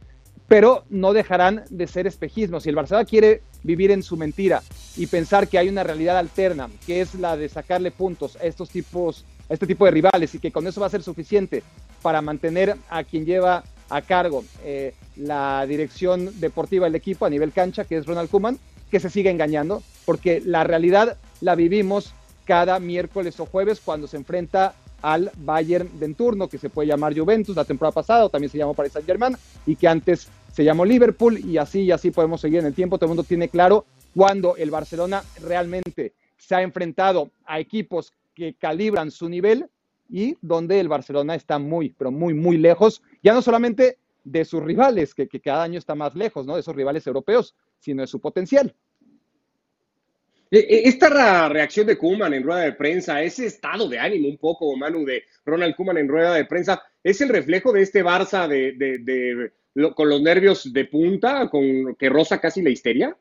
pero 0.53 0.85
no 0.91 1.15
dejarán 1.15 1.65
de 1.71 1.87
ser 1.87 2.07
espejismos. 2.07 2.65
Si 2.65 2.69
el 2.69 2.75
Barcelona 2.75 3.07
quiere 3.07 3.41
vivir 3.63 3.91
en 3.91 4.03
su 4.03 4.19
mentira 4.19 4.63
y 4.99 5.07
pensar 5.07 5.49
que 5.49 5.57
hay 5.57 5.71
una 5.71 5.83
realidad 5.83 6.19
alterna, 6.19 6.69
que 6.85 7.01
es 7.01 7.15
la 7.15 7.39
de 7.39 7.49
sacarle 7.49 7.91
puntos 7.91 8.37
a 8.37 8.45
estos 8.45 8.69
tipos, 8.69 9.25
a 9.49 9.55
este 9.55 9.67
tipo 9.67 9.87
de 9.87 9.93
rivales 9.93 10.35
y 10.35 10.41
que 10.41 10.53
con 10.53 10.67
eso 10.67 10.83
va 10.83 10.89
a 10.89 10.91
ser 10.91 11.03
suficiente 11.03 11.63
para 12.03 12.21
mantener 12.21 12.77
a 12.91 13.03
quien 13.03 13.25
lleva 13.25 13.65
a 13.89 14.03
cargo 14.03 14.45
eh, 14.63 14.93
la 15.17 15.65
dirección 15.67 16.39
deportiva 16.39 16.85
del 16.85 16.97
equipo 16.97 17.25
a 17.25 17.31
nivel 17.31 17.51
cancha, 17.53 17.87
que 17.87 17.97
es 17.97 18.05
Ronald 18.05 18.29
Koeman, 18.29 18.59
que 18.91 19.01
se 19.01 19.09
sigue 19.09 19.31
engañando, 19.31 19.83
porque 20.05 20.43
la 20.45 20.65
realidad 20.65 21.17
la 21.41 21.55
vivimos 21.55 22.13
cada 22.45 22.79
miércoles 22.79 23.41
o 23.41 23.47
jueves 23.47 23.81
cuando 23.83 24.07
se 24.07 24.19
enfrenta 24.19 24.75
al 25.01 25.31
Bayern 25.39 25.99
de 25.99 26.15
turno, 26.15 26.49
que 26.49 26.59
se 26.59 26.71
puede 26.71 26.89
llamar 26.89 27.19
Juventus 27.19 27.57
la 27.57 27.65
temporada 27.65 27.93
pasada, 27.93 28.29
también 28.29 28.51
se 28.51 28.59
llamó 28.59 28.75
Paris 28.75 28.93
Saint 28.93 29.07
Germain, 29.07 29.37
y 29.67 29.77
que 29.77 29.89
antes 29.89 30.29
se 30.53 30.65
llamó 30.65 30.85
Liverpool 30.85 31.39
y 31.39 31.57
así 31.57 31.83
y 31.83 31.91
así 31.91 32.11
podemos 32.11 32.41
seguir 32.41 32.61
en 32.61 32.67
el 32.67 32.75
tiempo. 32.75 32.99
Todo 32.99 33.07
el 33.07 33.17
mundo 33.17 33.25
tiene 33.25 33.49
claro 33.49 33.87
cuando 34.15 34.57
el 34.57 34.71
Barcelona 34.71 35.23
realmente 35.41 36.13
se 36.37 36.55
ha 36.55 36.63
enfrentado 36.63 37.31
a 37.47 37.59
equipos 37.59 38.13
que 38.35 38.55
calibran 38.55 39.11
su 39.11 39.29
nivel 39.29 39.69
y 40.11 40.37
donde 40.43 40.79
el 40.79 40.89
Barcelona 40.89 41.35
está 41.35 41.59
muy, 41.59 41.95
pero 41.97 42.11
muy, 42.11 42.35
muy 42.35 42.59
lejos, 42.59 43.03
ya 43.23 43.33
no 43.33 43.41
solamente 43.41 43.97
de 44.25 44.45
sus 44.45 44.63
rivales, 44.63 45.15
que, 45.15 45.27
cada 45.41 45.63
año 45.63 45.79
está 45.79 45.95
más 45.95 46.15
lejos, 46.15 46.47
¿no? 46.47 46.55
De 46.55 46.61
esos 46.61 46.77
rivales 46.77 47.07
europeos, 47.07 47.57
sino 47.79 48.03
de 48.03 48.07
su 48.07 48.21
potencial. 48.21 48.75
E, 50.51 50.59
e, 50.59 50.89
esta 50.89 51.49
reacción 51.49 51.87
de 51.87 51.97
Kuman 51.97 52.35
en 52.35 52.43
rueda 52.43 52.61
de 52.61 52.75
prensa, 52.75 53.23
ese 53.23 53.47
estado 53.47 53.89
de 53.89 53.99
ánimo 53.99 54.29
un 54.29 54.37
poco, 54.37 54.77
Manu, 54.77 55.07
de 55.07 55.25
Ronald 55.47 55.75
Kuman 55.75 55.97
en 55.97 56.09
rueda 56.09 56.35
de 56.35 56.45
prensa, 56.45 56.83
es 57.03 57.23
el 57.23 57.31
reflejo 57.31 57.73
de 57.73 57.81
este 57.81 58.05
Barça 58.05 58.47
de 58.47 59.53
con 59.95 60.09
los 60.09 60.21
nervios 60.21 60.73
de 60.73 60.85
punta, 60.85 61.49
con 61.49 61.95
que 61.99 62.09
rosa 62.09 62.41
casi 62.41 62.63
la 62.63 62.71
histeria? 62.71 63.17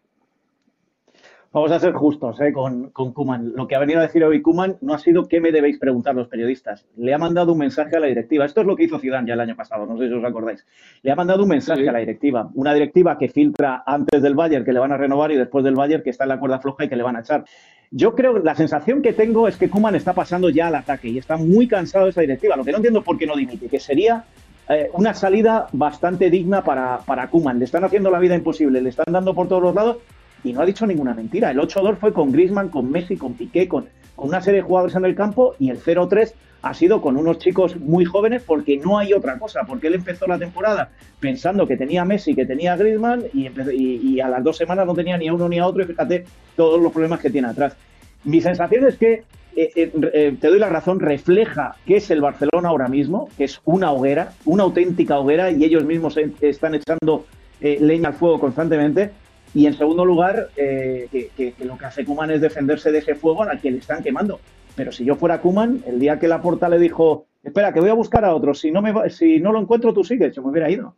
Vamos 1.53 1.69
a 1.73 1.79
ser 1.81 1.91
justos 1.91 2.39
¿eh? 2.39 2.53
con, 2.53 2.91
con 2.91 3.11
Kuman. 3.11 3.51
Lo 3.57 3.67
que 3.67 3.75
ha 3.75 3.79
venido 3.79 3.99
a 3.99 4.03
decir 4.03 4.23
hoy 4.23 4.41
Kuman 4.41 4.77
no 4.79 4.93
ha 4.93 4.99
sido 4.99 5.27
qué 5.27 5.41
me 5.41 5.51
debéis 5.51 5.79
preguntar 5.79 6.15
los 6.15 6.29
periodistas. 6.29 6.87
Le 6.95 7.13
ha 7.13 7.17
mandado 7.17 7.51
un 7.51 7.57
mensaje 7.57 7.97
a 7.97 7.99
la 7.99 8.07
directiva. 8.07 8.45
Esto 8.45 8.61
es 8.61 8.67
lo 8.67 8.77
que 8.77 8.85
hizo 8.85 8.99
Zidane 8.99 9.27
ya 9.27 9.33
el 9.33 9.41
año 9.41 9.57
pasado, 9.57 9.85
no 9.85 9.97
sé 9.97 10.07
si 10.07 10.13
os 10.13 10.23
acordáis. 10.23 10.65
Le 11.03 11.11
ha 11.11 11.15
mandado 11.15 11.43
un 11.43 11.49
mensaje 11.49 11.89
a 11.89 11.91
la 11.91 11.99
directiva. 11.99 12.49
Una 12.53 12.73
directiva 12.73 13.17
que 13.17 13.27
filtra 13.27 13.83
antes 13.85 14.21
del 14.21 14.33
Bayern 14.33 14.63
que 14.63 14.71
le 14.71 14.79
van 14.79 14.93
a 14.93 14.97
renovar 14.97 15.33
y 15.33 15.35
después 15.35 15.65
del 15.65 15.75
Bayern 15.75 16.03
que 16.03 16.11
está 16.11 16.23
en 16.23 16.29
la 16.29 16.39
cuerda 16.39 16.61
floja 16.61 16.85
y 16.85 16.87
que 16.89 16.95
le 16.95 17.03
van 17.03 17.17
a 17.17 17.19
echar. 17.19 17.43
Yo 17.89 18.15
creo, 18.15 18.39
la 18.39 18.55
sensación 18.55 19.01
que 19.01 19.11
tengo 19.11 19.49
es 19.49 19.57
que 19.57 19.69
Kuman 19.69 19.95
está 19.95 20.13
pasando 20.13 20.49
ya 20.49 20.67
al 20.67 20.75
ataque 20.75 21.09
y 21.09 21.17
está 21.17 21.35
muy 21.35 21.67
cansado 21.67 22.05
de 22.05 22.11
esa 22.11 22.21
directiva. 22.21 22.55
Lo 22.55 22.63
que 22.63 22.71
no 22.71 22.77
entiendo 22.77 23.03
por 23.03 23.17
qué 23.17 23.27
no 23.27 23.35
dimite, 23.35 23.67
que 23.67 23.81
sería 23.81 24.23
eh, 24.71 24.89
una 24.93 25.13
salida 25.13 25.67
bastante 25.73 26.29
digna 26.29 26.63
para, 26.63 26.99
para 26.99 27.29
Kuman. 27.29 27.59
Le 27.59 27.65
están 27.65 27.83
haciendo 27.83 28.09
la 28.09 28.19
vida 28.19 28.35
imposible, 28.35 28.81
le 28.81 28.89
están 28.89 29.11
dando 29.11 29.33
por 29.33 29.47
todos 29.47 29.61
los 29.61 29.75
lados 29.75 29.97
y 30.43 30.53
no 30.53 30.61
ha 30.61 30.65
dicho 30.65 30.87
ninguna 30.87 31.13
mentira. 31.13 31.51
El 31.51 31.59
8-2 31.59 31.97
fue 31.97 32.13
con 32.13 32.31
Grisman, 32.31 32.69
con 32.69 32.89
Messi, 32.89 33.17
con 33.17 33.33
Piqué, 33.33 33.67
con, 33.67 33.87
una 34.17 34.41
serie 34.41 34.61
de 34.61 34.67
jugadores 34.67 34.95
en 34.95 35.05
el 35.05 35.15
campo 35.15 35.55
y 35.59 35.71
el 35.71 35.81
0-3 35.81 36.33
ha 36.61 36.73
sido 36.75 37.01
con 37.01 37.17
unos 37.17 37.39
chicos 37.39 37.75
muy 37.77 38.05
jóvenes 38.05 38.43
porque 38.43 38.77
no 38.77 38.99
hay 38.99 39.13
otra 39.13 39.39
cosa, 39.39 39.61
porque 39.67 39.87
él 39.87 39.95
empezó 39.95 40.27
la 40.27 40.37
temporada 40.37 40.91
pensando 41.19 41.67
que 41.67 41.75
tenía 41.75 42.05
Messi, 42.05 42.35
que 42.35 42.45
tenía 42.45 42.75
Griezmann 42.75 43.23
y, 43.33 43.49
y, 43.73 44.19
a 44.19 44.29
las 44.29 44.43
dos 44.43 44.57
semanas 44.57 44.85
no 44.85 44.93
tenía 44.93 45.17
ni 45.17 45.27
a 45.27 45.33
uno 45.33 45.49
ni 45.49 45.57
a 45.57 45.65
otro 45.65 45.81
y 45.81 45.87
fíjate 45.87 46.25
todos 46.55 46.79
los 46.79 46.91
problemas 46.91 47.19
que 47.19 47.31
tiene 47.31 47.47
atrás. 47.47 47.75
Mi 48.23 48.41
sensación 48.41 48.85
es 48.85 48.95
que 48.97 49.23
eh, 49.55 49.71
eh, 49.75 49.91
eh, 50.13 50.37
te 50.39 50.47
doy 50.47 50.59
la 50.59 50.69
razón, 50.69 50.99
refleja 50.99 51.75
que 51.85 51.97
es 51.97 52.09
el 52.09 52.21
Barcelona 52.21 52.69
ahora 52.69 52.87
mismo, 52.87 53.29
que 53.37 53.43
es 53.43 53.61
una 53.65 53.91
hoguera, 53.91 54.33
una 54.45 54.63
auténtica 54.63 55.19
hoguera, 55.19 55.51
y 55.51 55.63
ellos 55.63 55.83
mismos 55.83 56.17
están 56.39 56.75
echando 56.75 57.25
leña 57.59 58.09
al 58.09 58.15
fuego 58.15 58.39
constantemente. 58.39 59.11
Y 59.53 59.65
en 59.65 59.73
segundo 59.73 60.05
lugar, 60.05 60.49
que, 60.55 61.53
lo 61.59 61.77
que 61.77 61.85
hace 61.85 62.05
Kuman 62.05 62.31
es 62.31 62.41
defenderse 62.41 62.91
de 62.91 62.99
ese 62.99 63.15
fuego 63.15 63.43
al 63.43 63.59
que 63.59 63.71
le 63.71 63.79
están 63.79 64.01
quemando. 64.01 64.39
Pero 64.75 64.91
si 64.91 65.03
yo 65.03 65.15
fuera 65.15 65.41
Kuman, 65.41 65.83
el 65.85 65.99
día 65.99 66.17
que 66.17 66.29
la 66.29 66.41
porta 66.41 66.69
le 66.69 66.79
dijo, 66.79 67.25
espera, 67.43 67.73
que 67.73 67.81
voy 67.81 67.89
a 67.89 67.93
buscar 67.93 68.23
a 68.23 68.33
otro, 68.33 68.53
si 68.53 68.71
no, 68.71 68.81
me 68.81 69.09
si 69.09 69.39
no 69.39 69.51
lo 69.51 69.59
encuentro, 69.59 69.93
tú 69.93 70.03
sigues, 70.03 70.33
yo 70.33 70.41
me 70.41 70.49
hubiera 70.49 70.71
ido. 70.71 70.95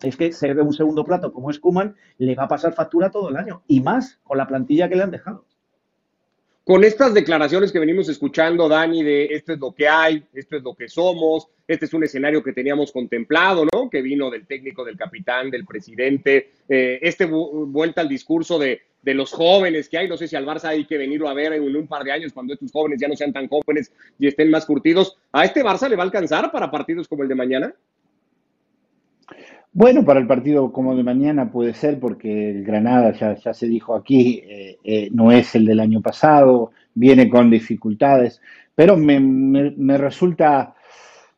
Es 0.00 0.16
que 0.16 0.32
ser 0.32 0.54
de 0.54 0.62
un 0.62 0.72
segundo 0.72 1.04
plato 1.04 1.32
como 1.32 1.50
es 1.50 1.58
Kuman, 1.58 1.96
le 2.18 2.34
va 2.34 2.44
a 2.44 2.48
pasar 2.48 2.72
factura 2.74 3.10
todo 3.10 3.28
el 3.28 3.36
año. 3.36 3.62
Y 3.66 3.80
más 3.80 4.20
con 4.22 4.38
la 4.38 4.46
plantilla 4.46 4.88
que 4.88 4.96
le 4.96 5.02
han 5.02 5.10
dejado 5.10 5.44
con 6.64 6.82
estas 6.82 7.12
declaraciones 7.12 7.70
que 7.70 7.78
venimos 7.78 8.08
escuchando, 8.08 8.68
Dani, 8.68 9.02
de 9.02 9.26
esto 9.26 9.52
es 9.52 9.58
lo 9.58 9.72
que 9.72 9.86
hay, 9.86 10.24
esto 10.32 10.56
es 10.56 10.62
lo 10.62 10.74
que 10.74 10.88
somos, 10.88 11.48
este 11.68 11.84
es 11.84 11.92
un 11.92 12.04
escenario 12.04 12.42
que 12.42 12.54
teníamos 12.54 12.90
contemplado, 12.90 13.66
¿no? 13.70 13.90
Que 13.90 14.00
vino 14.00 14.30
del 14.30 14.46
técnico, 14.46 14.82
del 14.82 14.96
capitán, 14.96 15.50
del 15.50 15.66
presidente, 15.66 16.52
eh, 16.66 16.98
este 17.02 17.26
vuelta 17.26 18.00
al 18.00 18.08
discurso 18.08 18.58
de, 18.58 18.80
de, 19.02 19.12
los 19.12 19.30
jóvenes 19.30 19.90
que 19.90 19.98
hay, 19.98 20.08
no 20.08 20.16
sé 20.16 20.26
si 20.26 20.36
al 20.36 20.46
Barça 20.46 20.68
hay 20.68 20.86
que 20.86 20.96
venirlo 20.96 21.28
a 21.28 21.34
ver 21.34 21.52
en 21.52 21.76
un 21.76 21.86
par 21.86 22.02
de 22.02 22.12
años 22.12 22.32
cuando 22.32 22.54
estos 22.54 22.72
jóvenes 22.72 22.98
ya 22.98 23.08
no 23.08 23.16
sean 23.16 23.34
tan 23.34 23.46
jóvenes 23.46 23.92
y 24.18 24.26
estén 24.26 24.50
más 24.50 24.64
curtidos, 24.64 25.18
¿a 25.32 25.44
este 25.44 25.62
Barça 25.62 25.86
le 25.88 25.96
va 25.96 26.02
a 26.02 26.06
alcanzar 26.06 26.50
para 26.50 26.70
partidos 26.70 27.06
como 27.08 27.24
el 27.24 27.28
de 27.28 27.34
mañana? 27.34 27.74
Bueno, 29.76 30.04
para 30.04 30.20
el 30.20 30.28
partido 30.28 30.70
como 30.70 30.94
de 30.94 31.02
mañana 31.02 31.50
puede 31.50 31.74
ser, 31.74 31.98
porque 31.98 32.50
el 32.50 32.62
Granada, 32.62 33.12
ya, 33.12 33.34
ya 33.34 33.52
se 33.52 33.66
dijo 33.66 33.96
aquí, 33.96 34.40
eh, 34.48 34.78
eh, 34.84 35.08
no 35.12 35.32
es 35.32 35.52
el 35.56 35.66
del 35.66 35.80
año 35.80 36.00
pasado, 36.00 36.70
viene 36.94 37.28
con 37.28 37.50
dificultades, 37.50 38.40
pero 38.72 38.96
me, 38.96 39.18
me, 39.18 39.98
resulta, 39.98 40.76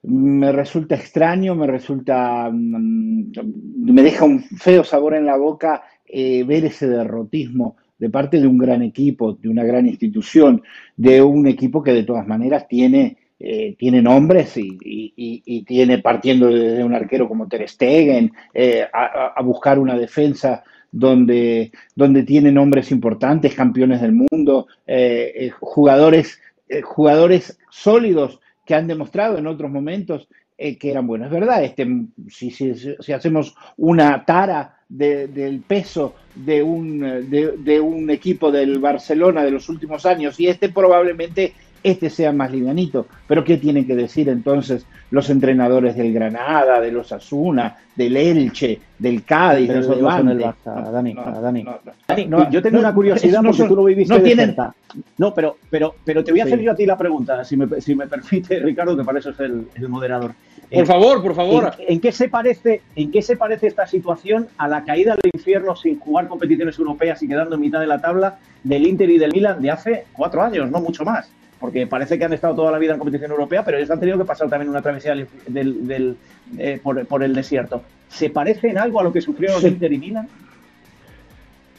me 0.03 0.53
resulta 0.53 0.96
extraño, 0.96 1.55
me 1.55 1.66
resulta, 1.66 2.51
mm, 2.53 3.31
me 3.87 4.03
deja 4.03 4.27
un 4.27 4.42
feo 4.42 4.85
sabor 4.85 5.14
en 5.14 5.25
la 5.25 5.38
boca 5.38 5.85
eh, 6.07 6.44
ver 6.44 6.66
ese 6.66 6.88
derrotismo 6.88 7.77
de 7.99 8.11
parte 8.11 8.38
de 8.38 8.46
un 8.46 8.59
gran 8.59 8.83
equipo, 8.83 9.33
de 9.33 9.49
una 9.49 9.64
gran 9.64 9.87
institución, 9.87 10.62
de 10.94 11.22
un 11.22 11.46
equipo 11.46 11.83
que 11.83 11.92
de 11.92 12.03
todas 12.03 12.27
maneras 12.27 12.68
tiene 12.68 13.16
eh, 13.38 13.75
tiene 13.79 14.01
nombres 14.01 14.57
y, 14.57 14.79
y- 14.83 15.42
y 15.44 15.62
tiene 15.64 15.99
partiendo 15.99 16.49
desde 16.49 16.83
un 16.85 16.94
arquero 16.94 17.29
como 17.29 17.46
Ter 17.49 17.68
Stegen 17.68 18.33
eh, 18.55 18.87
a, 18.92 19.40
buscar 19.42 19.79
una 19.79 19.96
defensa 19.99 20.64
donde, 20.90 21.70
donde 21.94 22.22
tiene 22.22 22.51
nombres 22.51 22.90
importantes, 22.90 23.55
campeones 23.55 24.01
del 24.01 24.12
mundo, 24.12 24.66
eh, 24.87 25.33
eh, 25.37 25.51
jugadores, 25.61 26.40
jugadores 26.83 27.59
sólidos 27.70 28.40
que 28.64 28.75
han 28.75 28.87
demostrado 28.87 29.37
en 29.38 29.46
otros 29.46 29.70
momentos 29.70 30.29
que 30.57 30.90
eran 30.90 31.07
buenos. 31.07 31.27
Es 31.27 31.33
verdad, 31.35 31.62
este, 31.62 31.87
si, 32.31 32.51
si- 32.51 32.75
si 32.75 33.12
hacemos 33.12 33.55
una 33.77 34.25
tara 34.25 34.79
de- 34.88 35.27
del 35.29 35.61
peso 35.61 36.14
de 36.35 36.62
un, 36.62 37.01
de 37.01 37.79
un 37.81 38.09
equipo 38.09 38.51
del 38.51 38.79
Barcelona 38.79 39.44
de 39.44 39.51
los 39.51 39.68
últimos 39.68 40.07
años, 40.07 40.40
y 40.40 40.46
este 40.46 40.70
probablemente 40.70 41.53
este 41.90 42.11
sea 42.11 42.33
más 42.33 42.51
livianito. 42.51 43.07
Pero 43.27 43.44
¿qué 43.44 43.57
tienen 43.57 43.87
que 43.87 43.94
decir 43.96 44.29
entonces 44.29 44.87
los 45.11 45.31
entrenadores 45.31 45.96
del 45.96 46.12
Granada, 46.12 46.81
de 46.81 46.90
los 46.92 47.12
Asuna, 47.12 47.77
del 47.94 48.16
Elche, 48.16 48.81
del 48.99 49.25
Cádiz, 49.25 49.68
del 49.68 49.81
Levante? 49.88 50.35
Barça, 50.44 50.90
Dani, 50.90 51.14
No, 51.14 51.25
para 51.25 51.40
Dani. 51.40 51.62
no, 51.62 51.70
no. 51.85 51.92
Dani, 52.09 52.27
No, 52.27 52.51
yo 52.51 52.61
tengo 52.62 52.77
no, 52.77 52.81
una 52.81 52.94
curiosidad 52.94 53.40
no 53.42 53.49
porque 53.51 53.59
son- 53.59 53.68
tú 53.68 53.77
lo 53.77 53.85
viviste 53.85 54.12
no 54.12 54.18
de 54.20 54.25
tienen- 54.25 54.46
cerca. 54.46 54.75
No, 55.18 55.35
pero, 55.35 55.57
pero, 55.70 55.94
pero 56.05 56.25
te 56.25 56.31
voy 56.33 56.40
a 56.40 56.44
hacer 56.44 56.61
yo 56.61 56.72
a 56.72 56.75
ti 56.75 56.87
la 56.87 56.96
pregunta, 56.96 57.44
si 57.44 57.57
me, 57.57 57.81
si 57.81 57.94
me 57.94 58.07
permite, 58.09 58.59
Ricardo, 58.61 58.96
que 58.96 59.05
para 59.05 59.18
eso 59.18 59.31
es 59.31 59.40
el, 59.40 59.68
el 59.75 59.88
moderador. 59.88 60.33
Por 60.70 60.79
En- 60.81 60.87
favor, 60.87 61.22
por 61.22 61.35
favor. 61.35 61.72
¿En, 61.79 61.94
en 61.94 62.01
qué 62.01 62.11
se 62.11 62.29
parece, 62.29 62.83
¿En 62.96 63.11
qué 63.12 63.22
se 63.22 63.37
parece 63.37 63.68
esta 63.68 63.87
situación 63.87 64.49
a 64.59 64.66
la 64.66 64.85
caída 64.85 65.12
al 65.12 65.20
infierno 65.33 65.77
sin 65.77 65.99
jugar 66.01 66.27
competiciones 66.27 66.77
europeas 66.79 67.22
y 67.22 67.29
quedando 67.29 67.55
en 67.55 67.61
mitad 67.61 67.79
de 67.79 67.87
la 67.87 68.01
tabla 68.01 68.38
del 68.64 68.87
Inter 68.87 69.09
y 69.11 69.18
del 69.18 69.33
Milan 69.33 69.62
de 69.62 69.70
hace 69.70 70.05
cuatro 70.12 70.42
años, 70.42 70.68
no 70.70 70.81
mucho 70.81 71.05
más? 71.05 71.31
Porque 71.59 71.87
parece 71.87 72.19
que 72.19 72.25
han 72.25 72.33
estado 72.35 72.55
toda 72.55 72.71
la 72.73 72.79
vida 72.79 72.92
en 72.92 72.99
competición 72.99 73.31
europea, 73.31 73.64
pero 73.64 73.79
ellos 73.79 73.90
han 73.90 73.99
tenido 74.01 74.19
que 74.19 74.25
pasar 74.25 74.49
también 74.49 74.69
una 74.69 74.83
travesía 74.83 75.14
del, 75.14 75.27
del- 75.47 75.87
del, 75.87 76.16
eh, 76.59 76.79
por, 76.83 77.07
por 77.07 77.23
el 77.23 77.35
desierto. 77.35 77.83
¿Se 78.09 78.29
parece 78.31 78.69
en 78.69 78.79
algo 78.79 79.01
a 79.01 79.05
lo 79.05 79.12
que 79.12 79.21
sufrieron 79.23 79.61
Sí. 79.61 79.69
Inter 79.69 79.92
y 79.92 79.99
Milan? 79.99 80.29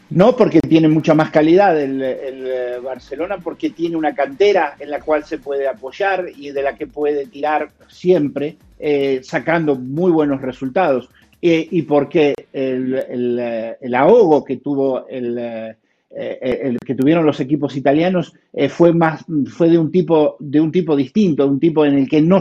No 0.09 0.37
porque 0.37 0.61
tiene 0.61 0.87
mucha 0.87 1.13
más 1.13 1.31
calidad 1.31 1.79
el, 1.79 2.01
el, 2.01 2.47
eh, 2.47 2.79
Barcelona, 2.81 3.37
porque 3.43 3.71
tiene 3.71 3.97
una 3.97 4.15
cantera 4.15 4.75
en 4.79 4.89
la 4.89 5.01
cual 5.01 5.25
se 5.25 5.37
puede 5.37 5.67
apoyar 5.67 6.27
y 6.35 6.51
de 6.51 6.61
la 6.63 6.75
que 6.75 6.87
puede 6.87 7.25
tirar 7.27 7.71
siempre, 7.89 8.55
eh, 8.79 9.19
sacando 9.23 9.75
muy 9.75 10.09
buenos 10.11 10.41
resultados. 10.41 11.09
Eh, 11.41 11.67
y 11.69 11.81
porque 11.83 12.33
el, 12.53 12.95
el, 12.95 13.75
el 13.81 13.95
ahogo 13.95 14.43
que 14.45 14.57
tuvo 14.57 15.07
el, 15.07 15.75
eh, 16.09 16.39
eh, 16.41 16.59
el 16.63 16.77
que 16.79 16.95
tuvieron 16.95 17.25
los 17.25 17.39
equipos 17.39 17.75
italianos 17.75 18.33
eh, 18.53 18.69
fue 18.69 18.93
más 18.93 19.25
fue 19.49 19.69
de 19.69 19.77
un 19.77 19.91
tipo 19.91 20.37
de 20.39 20.61
un 20.61 20.71
tipo 20.71 20.95
distinto, 20.95 21.45
un 21.47 21.59
tipo 21.59 21.85
en 21.85 21.95
el 21.95 22.07
que 22.07 22.21
no 22.21 22.39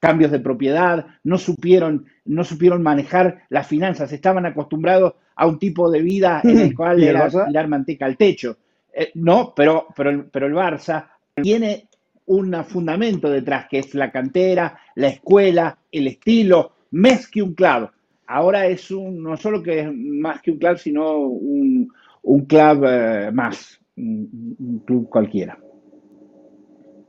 cambios 0.00 0.30
de 0.30 0.40
propiedad, 0.40 1.06
no 1.24 1.38
supieron 1.38 2.06
no 2.26 2.44
supieron 2.44 2.82
manejar 2.82 3.42
las 3.50 3.66
finanzas, 3.66 4.12
estaban 4.12 4.46
acostumbrados 4.46 5.14
a 5.36 5.46
un 5.46 5.58
tipo 5.58 5.90
de 5.90 6.02
vida 6.02 6.42
en 6.46 6.58
el 6.58 6.74
cual 6.76 7.00
¿Y 7.00 7.04
el 7.04 7.16
era 7.16 7.26
Barça? 7.28 7.46
tirar 7.46 7.68
manteca 7.68 8.06
al 8.06 8.16
techo. 8.16 8.56
Eh, 8.92 9.10
no, 9.14 9.52
pero, 9.54 9.86
pero, 9.96 10.10
el- 10.10 10.24
pero 10.26 10.46
el 10.46 10.54
Barça 10.54 11.06
tiene 11.40 11.88
un 12.26 12.54
fundamento 12.64 13.28
detrás, 13.28 13.66
que 13.68 13.78
es 13.80 13.94
la 13.94 14.10
cantera, 14.10 14.78
la 14.94 15.08
escuela, 15.08 15.76
el 15.92 16.06
estilo, 16.06 16.72
más 16.92 17.28
que 17.28 17.42
un 17.42 17.54
club. 17.54 17.90
Ahora 18.26 18.66
es 18.66 18.90
un, 18.90 19.22
no 19.22 19.36
solo 19.36 19.62
que 19.62 19.80
es 19.80 19.92
más 19.92 20.40
que 20.40 20.52
un 20.52 20.58
club, 20.58 20.78
sino 20.78 21.18
un, 21.18 21.90
un 22.24 22.44
club 22.46 22.84
eh, 22.86 23.30
más, 23.32 23.78
un, 23.96 24.56
un 24.58 24.78
club 24.80 25.08
cualquiera. 25.08 25.58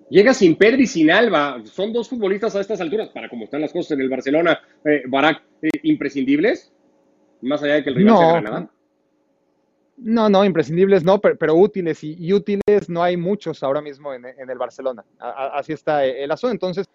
Llega 0.10 0.34
sin 0.34 0.56
Pedri 0.56 0.84
y 0.84 0.88
sin 0.88 1.10
Alba. 1.10 1.62
Son 1.66 1.92
dos 1.92 2.08
futbolistas 2.10 2.56
a 2.56 2.62
estas 2.62 2.80
alturas, 2.80 3.10
para 3.10 3.28
como 3.28 3.46
están 3.46 3.62
las 3.62 3.74
cosas 3.74 3.92
en 3.92 4.02
el 4.02 4.10
Barcelona, 4.10 4.60
eh, 4.84 5.04
Barak, 5.08 5.42
eh, 5.64 5.70
imprescindibles, 5.84 6.72
más 7.42 7.64
allá 7.64 7.76
de 7.76 7.84
que 7.84 7.90
el 7.90 7.96
rival 7.96 8.18
sea 8.18 8.28
No, 8.28 8.34
Granada. 8.34 8.72
no, 9.98 10.30
no, 10.30 10.46
imprescindibles 10.46 11.04
no, 11.04 11.20
pero, 11.20 11.38
pero 11.38 11.56
útiles 11.56 12.04
y, 12.04 12.16
y 12.20 12.34
útiles 12.34 12.88
no 12.90 13.02
hay 13.02 13.18
muchos 13.18 13.64
ahora 13.64 13.82
mismo 13.82 14.14
en, 14.14 14.26
en 14.26 14.50
el 14.50 14.58
Barcelona. 14.58 15.04
A- 15.20 15.30
a- 15.30 15.60
así 15.60 15.74
está 15.74 16.06
el 16.06 16.30
asunto. 16.30 16.54
Entonces, 16.54 16.86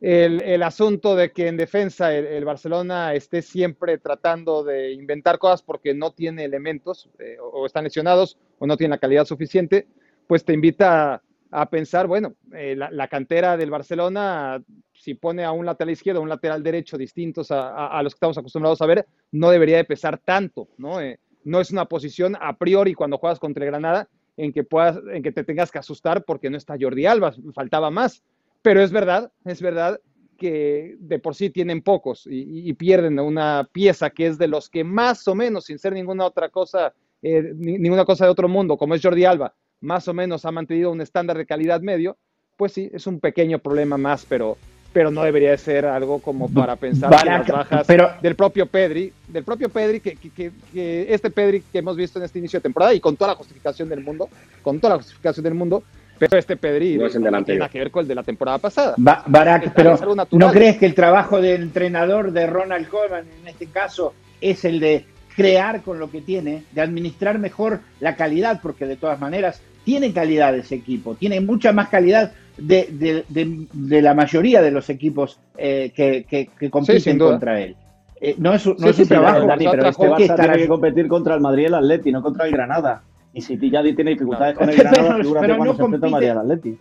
el, 0.00 0.62
asunto 0.62 1.14
de 1.14 1.30
que 1.30 1.48
en 1.48 1.56
defensa 1.56 2.14
el, 2.14 2.26
el 2.26 2.44
Barcelona 2.44 3.14
esté 3.14 3.42
siempre 3.42 3.98
tratando 3.98 4.64
de 4.64 4.92
inventar 4.92 5.38
cosas 5.38 5.62
porque 5.62 5.94
no 5.94 6.12
tiene 6.12 6.44
elementos, 6.44 7.10
eh, 7.18 7.36
o, 7.40 7.66
están 7.66 7.84
lesionados 7.84 8.38
o 8.58 8.66
no 8.66 8.76
tiene 8.76 8.94
la 8.94 8.98
calidad 8.98 9.26
suficiente, 9.26 9.86
pues 10.26 10.44
te 10.44 10.54
invita 10.54 11.22
a, 11.50 11.68
pensar, 11.68 12.06
bueno, 12.06 12.34
eh, 12.54 12.76
la, 12.76 13.08
cantera 13.08 13.56
del 13.56 13.70
Barcelona, 13.70 14.62
si 14.94 15.14
pone 15.14 15.44
a 15.44 15.52
un 15.52 15.66
lateral 15.66 15.90
izquierdo 15.90 16.20
o 16.20 16.22
un 16.22 16.28
lateral 16.28 16.62
derecho 16.62 16.96
distintos 16.96 17.50
a 17.50 18.00
los 18.02 18.14
que 18.14 18.16
estamos 18.16 18.38
acostumbrados 18.38 18.80
a 18.80 18.86
ver, 18.86 19.06
no 19.32 19.50
debería 19.50 19.78
de 19.78 19.84
pesar 19.84 20.18
tanto, 20.18 20.68
¿no? 20.78 21.00
Eh, 21.00 21.18
no 21.44 21.60
es 21.60 21.70
una 21.70 21.86
posición 21.86 22.36
a 22.40 22.56
priori 22.56 22.94
cuando 22.94 23.18
juegas 23.18 23.38
contra 23.38 23.64
el 23.64 23.70
Granada 23.70 24.08
en 24.36 24.52
que 24.52 24.62
puedas, 24.62 24.98
en 25.12 25.22
que 25.22 25.32
te 25.32 25.44
tengas 25.44 25.70
que 25.70 25.78
asustar 25.78 26.24
porque 26.24 26.48
no 26.48 26.56
está 26.56 26.76
Jordi 26.80 27.06
Alba, 27.06 27.34
faltaba 27.54 27.90
más. 27.90 28.22
Pero 28.62 28.82
es 28.82 28.90
verdad, 28.92 29.32
es 29.44 29.62
verdad 29.62 30.00
que 30.36 30.96
de 30.98 31.18
por 31.18 31.34
sí 31.34 31.50
tienen 31.50 31.82
pocos 31.82 32.26
y, 32.30 32.72
pierden 32.74 33.18
una 33.18 33.68
pieza 33.72 34.08
que 34.10 34.26
es 34.26 34.38
de 34.38 34.48
los 34.48 34.70
que 34.70 34.84
más 34.84 35.26
o 35.28 35.34
menos, 35.34 35.66
sin 35.66 35.78
ser 35.78 35.92
ninguna 35.92 36.24
otra 36.24 36.48
cosa, 36.48 36.94
eh, 37.22 37.52
ni- 37.56 37.78
ninguna 37.78 38.04
cosa 38.06 38.24
de 38.24 38.30
otro 38.30 38.48
mundo, 38.48 38.78
como 38.78 38.94
es 38.94 39.02
Jordi 39.02 39.24
Alba, 39.26 39.54
más 39.82 40.08
o 40.08 40.14
menos 40.14 40.44
ha 40.46 40.50
mantenido 40.50 40.90
un 40.92 41.00
estándar 41.02 41.36
de 41.36 41.44
calidad 41.46 41.80
medio, 41.82 42.16
pues 42.56 42.72
sí, 42.72 42.90
es 42.92 43.06
un 43.06 43.20
pequeño 43.20 43.58
problema 43.58 43.98
más, 43.98 44.24
pero, 44.26 44.56
pero 44.94 45.10
no 45.10 45.22
debería 45.24 45.50
de 45.50 45.58
ser 45.58 45.84
algo 45.84 46.20
como 46.20 46.48
para 46.48 46.74
pensar 46.76 47.10
que 47.22 47.28
las 47.28 47.46
bajas 47.46 47.86
pero- 47.86 48.10
del 48.22 48.34
propio 48.34 48.64
Pedri, 48.66 49.12
del 49.28 49.44
propio 49.44 49.68
Pedri, 49.68 50.00
que, 50.00 50.16
que- 50.16 50.30
que- 50.30 50.52
que 50.72 51.12
este 51.12 51.30
Pedri 51.30 51.60
que 51.60 51.78
hemos 51.78 51.96
visto 51.96 52.18
en 52.18 52.24
este 52.24 52.38
inicio 52.38 52.58
de 52.58 52.62
temporada 52.62 52.94
y 52.94 53.00
con 53.00 53.14
toda 53.16 53.32
la 53.32 53.36
justificación 53.36 53.90
del 53.90 54.00
mundo, 54.02 54.28
con 54.62 54.80
toda 54.80 54.94
la 54.94 55.02
justificación 55.02 55.44
del 55.44 55.54
mundo, 55.54 55.82
pero 56.20 56.38
este 56.38 56.56
Pedri 56.56 56.96
No 56.98 57.06
es 57.06 57.14
el 57.16 57.22
del 57.22 57.30
tiene 57.30 57.36
anterior. 57.38 57.60
nada 57.60 57.72
que 57.72 57.78
ver 57.80 57.90
con 57.90 58.02
el 58.02 58.08
de 58.08 58.14
la 58.14 58.22
temporada 58.22 58.58
pasada. 58.58 58.94
Ba- 58.96 59.24
Barak, 59.26 59.66
Es 59.66 59.72
pero. 59.74 59.98
¿no 60.32 60.50
crees 60.52 60.76
que 60.76 60.86
el 60.86 60.94
trabajo 60.94 61.40
del 61.40 61.62
entrenador 61.62 62.30
de 62.30 62.46
Ronald 62.46 62.86
Koeman 62.88 63.24
en 63.42 63.48
este 63.48 63.66
caso 63.66 64.12
es 64.40 64.64
el 64.64 64.78
de 64.78 65.04
crear 65.34 65.80
con 65.82 65.98
lo 65.98 66.10
que 66.10 66.20
tiene, 66.20 66.64
de 66.72 66.80
administrar 66.80 67.38
mejor 67.38 67.80
la 68.00 68.14
calidad, 68.16 68.60
porque 68.62 68.86
de 68.86 68.96
todas 68.96 69.18
maneras 69.18 69.60
tiene 69.84 70.12
calidad 70.12 70.54
ese 70.54 70.74
equipo, 70.74 71.14
tiene 71.14 71.40
mucha 71.40 71.72
más 71.72 71.88
calidad 71.88 72.32
de, 72.58 72.88
de- 72.92 73.24
de- 73.28 73.66
de 73.72 74.02
la 74.02 74.12
mayoría 74.12 74.60
de 74.60 74.70
los 74.70 74.90
equipos 74.90 75.38
eh, 75.56 75.90
que, 75.96 76.24
que- 76.28 76.50
que 76.58 76.70
compiten 76.70 77.18
contra 77.18 77.58
él. 77.60 77.74
Eh, 78.20 78.34
no 78.36 78.52
es, 78.52 78.66
no 78.66 78.74
Sí, 78.76 78.88
es 78.90 78.96
sí, 78.96 79.02
un 79.02 79.08
sí, 79.08 79.14
trabajo. 79.14 79.46
Dani, 79.46 79.64
pero 79.70 79.88
este 79.88 80.06
¿por 80.06 80.16
qué 80.18 80.24
Barça 80.24 80.30
estará- 80.32 80.52
tiene 80.52 80.58
que 80.64 80.68
competir 80.68 81.08
contra 81.08 81.34
el 81.34 81.40
Madrid 81.40 81.62
y 81.62 81.66
el 81.66 81.74
Atleti, 81.74 82.12
no 82.12 82.20
contra 82.22 82.44
el 82.44 82.52
Granada. 82.52 83.02
Y 83.32 83.40
si 83.40 83.56
ya 83.70 83.82
tiene 83.82 84.10
dificultades 84.12 84.56
con 84.58 84.68
el 84.68 84.76
Pero- 84.76 84.90
Granada, 84.90 85.16
figúrate 85.22 85.46
pero 85.46 85.56
cuando 85.56 85.72
no 85.72 85.76
se 85.76 85.82
compite. 86.00 86.30
Al 86.30 86.38
Atleti. 86.38 86.78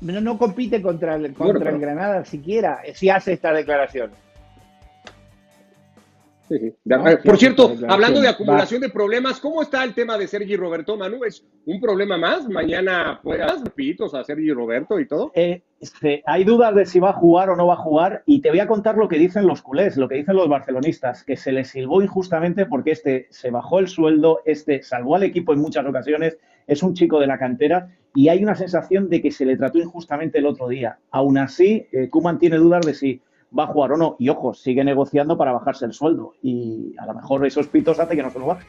no, 0.00 0.20
no 0.20 0.38
compite 0.38 0.82
contra 0.82 1.16
el, 1.16 1.32
contra 1.34 1.70
el 1.70 1.78
Granada 1.80 2.24
siquiera 2.24 2.80
eh, 2.84 2.94
si 2.94 3.10
hace 3.10 3.32
esta 3.32 3.52
declaración. 3.52 4.10
Sí, 6.48 6.58
sí. 6.60 6.72
No, 6.84 7.08
Eh, 7.08 7.16
Por 7.24 7.36
cierto, 7.38 7.72
hablando 7.88 8.20
de 8.20 8.26
va. 8.28 8.32
acumulación 8.34 8.80
de 8.80 8.88
problemas, 8.88 9.40
¿cómo 9.40 9.62
está 9.62 9.82
el 9.82 9.94
tema 9.94 10.16
de 10.16 10.28
Sergi 10.28 10.54
Roberto, 10.56 10.96
Manu? 10.96 11.24
¿Es 11.24 11.44
un 11.64 11.80
problema 11.80 12.16
más? 12.16 12.48
¿Mañana 12.48 13.18
puedas 13.20 13.64
repitos 13.64 14.14
a 14.14 14.22
Sergi 14.22 14.52
Roberto 14.52 15.00
y 15.00 15.08
todo? 15.08 15.32
Eh, 15.34 15.62
este, 15.80 16.22
hay 16.26 16.44
dudas 16.44 16.74
de 16.74 16.86
si 16.86 17.00
va 17.00 17.10
a 17.10 17.14
jugar 17.14 17.50
o 17.50 17.56
no 17.56 17.66
va 17.66 17.74
a 17.74 17.78
jugar 17.78 18.22
y 18.24 18.40
te 18.40 18.48
voy 18.48 18.60
a 18.60 18.66
contar 18.66 18.96
lo 18.96 19.08
que 19.08 19.18
dicen 19.18 19.46
los 19.46 19.60
culés, 19.60 19.96
lo 19.96 20.08
que 20.08 20.16
dicen 20.16 20.36
los 20.36 20.48
barcelonistas, 20.48 21.22
que 21.22 21.36
se 21.36 21.52
le 21.52 21.64
silbó 21.64 22.02
injustamente 22.02 22.64
porque 22.64 22.92
este 22.92 23.26
se 23.30 23.50
bajó 23.50 23.78
el 23.78 23.88
sueldo, 23.88 24.40
este 24.46 24.82
salvó 24.82 25.16
al 25.16 25.24
equipo 25.24 25.52
en 25.52 25.60
muchas 25.60 25.84
ocasiones, 25.84 26.38
es 26.66 26.82
un 26.82 26.94
chico 26.94 27.20
de 27.20 27.26
la 27.26 27.38
cantera 27.38 27.88
y 28.14 28.28
hay 28.28 28.42
una 28.42 28.54
sensación 28.54 29.10
de 29.10 29.20
que 29.20 29.30
se 29.30 29.44
le 29.44 29.56
trató 29.56 29.78
injustamente 29.78 30.38
el 30.38 30.46
otro 30.46 30.68
día. 30.68 30.98
Aún 31.10 31.36
así, 31.36 31.86
eh, 31.92 32.08
Koeman 32.08 32.38
tiene 32.38 32.56
dudas 32.56 32.86
de 32.86 32.94
si 32.94 33.20
va 33.56 33.64
a 33.64 33.68
jugar 33.68 33.92
o 33.92 33.96
no 33.98 34.16
y 34.18 34.30
ojo, 34.30 34.54
sigue 34.54 34.82
negociando 34.82 35.36
para 35.36 35.52
bajarse 35.52 35.84
el 35.84 35.92
sueldo 35.92 36.34
y 36.42 36.94
a 36.98 37.06
lo 37.06 37.14
mejor 37.14 37.46
esos 37.46 37.68
pitos 37.68 38.00
hace 38.00 38.16
que 38.16 38.22
no 38.22 38.30
se 38.30 38.38
lo 38.38 38.46
baje. 38.46 38.66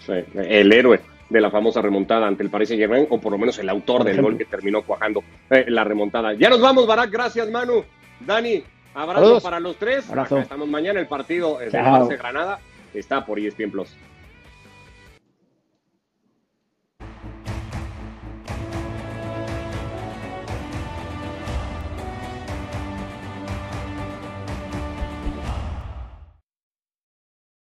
Sí, 0.00 0.12
el 0.34 0.72
héroe 0.72 1.00
de 1.28 1.40
la 1.40 1.50
famosa 1.50 1.82
remontada 1.82 2.26
ante 2.26 2.42
el 2.42 2.50
Paris 2.50 2.68
Saint 2.68 2.80
Germain, 2.80 3.06
o 3.10 3.20
por 3.20 3.32
lo 3.32 3.38
menos 3.38 3.58
el 3.58 3.68
autor 3.68 4.04
del 4.04 4.20
gol 4.22 4.38
que 4.38 4.44
terminó 4.44 4.82
cuajando 4.82 5.22
eh, 5.50 5.64
la 5.68 5.84
remontada. 5.84 6.34
Ya 6.34 6.48
nos 6.48 6.60
vamos, 6.60 6.86
Barak. 6.86 7.10
Gracias, 7.10 7.50
Manu. 7.50 7.84
Dani, 8.20 8.62
abrazo 8.94 9.20
Saludos. 9.22 9.42
para 9.42 9.60
los 9.60 9.76
tres. 9.76 10.08
Abrazo. 10.08 10.36
Acá 10.36 10.42
estamos 10.42 10.68
mañana. 10.68 11.00
El 11.00 11.06
partido 11.06 11.60
eh, 11.60 11.64
del 11.64 11.72
Chao. 11.72 12.08
Barça 12.08 12.18
Granada 12.18 12.58
está 12.94 13.24
por 13.24 13.38
ESPN 13.38 13.70
Plus. 13.70 13.94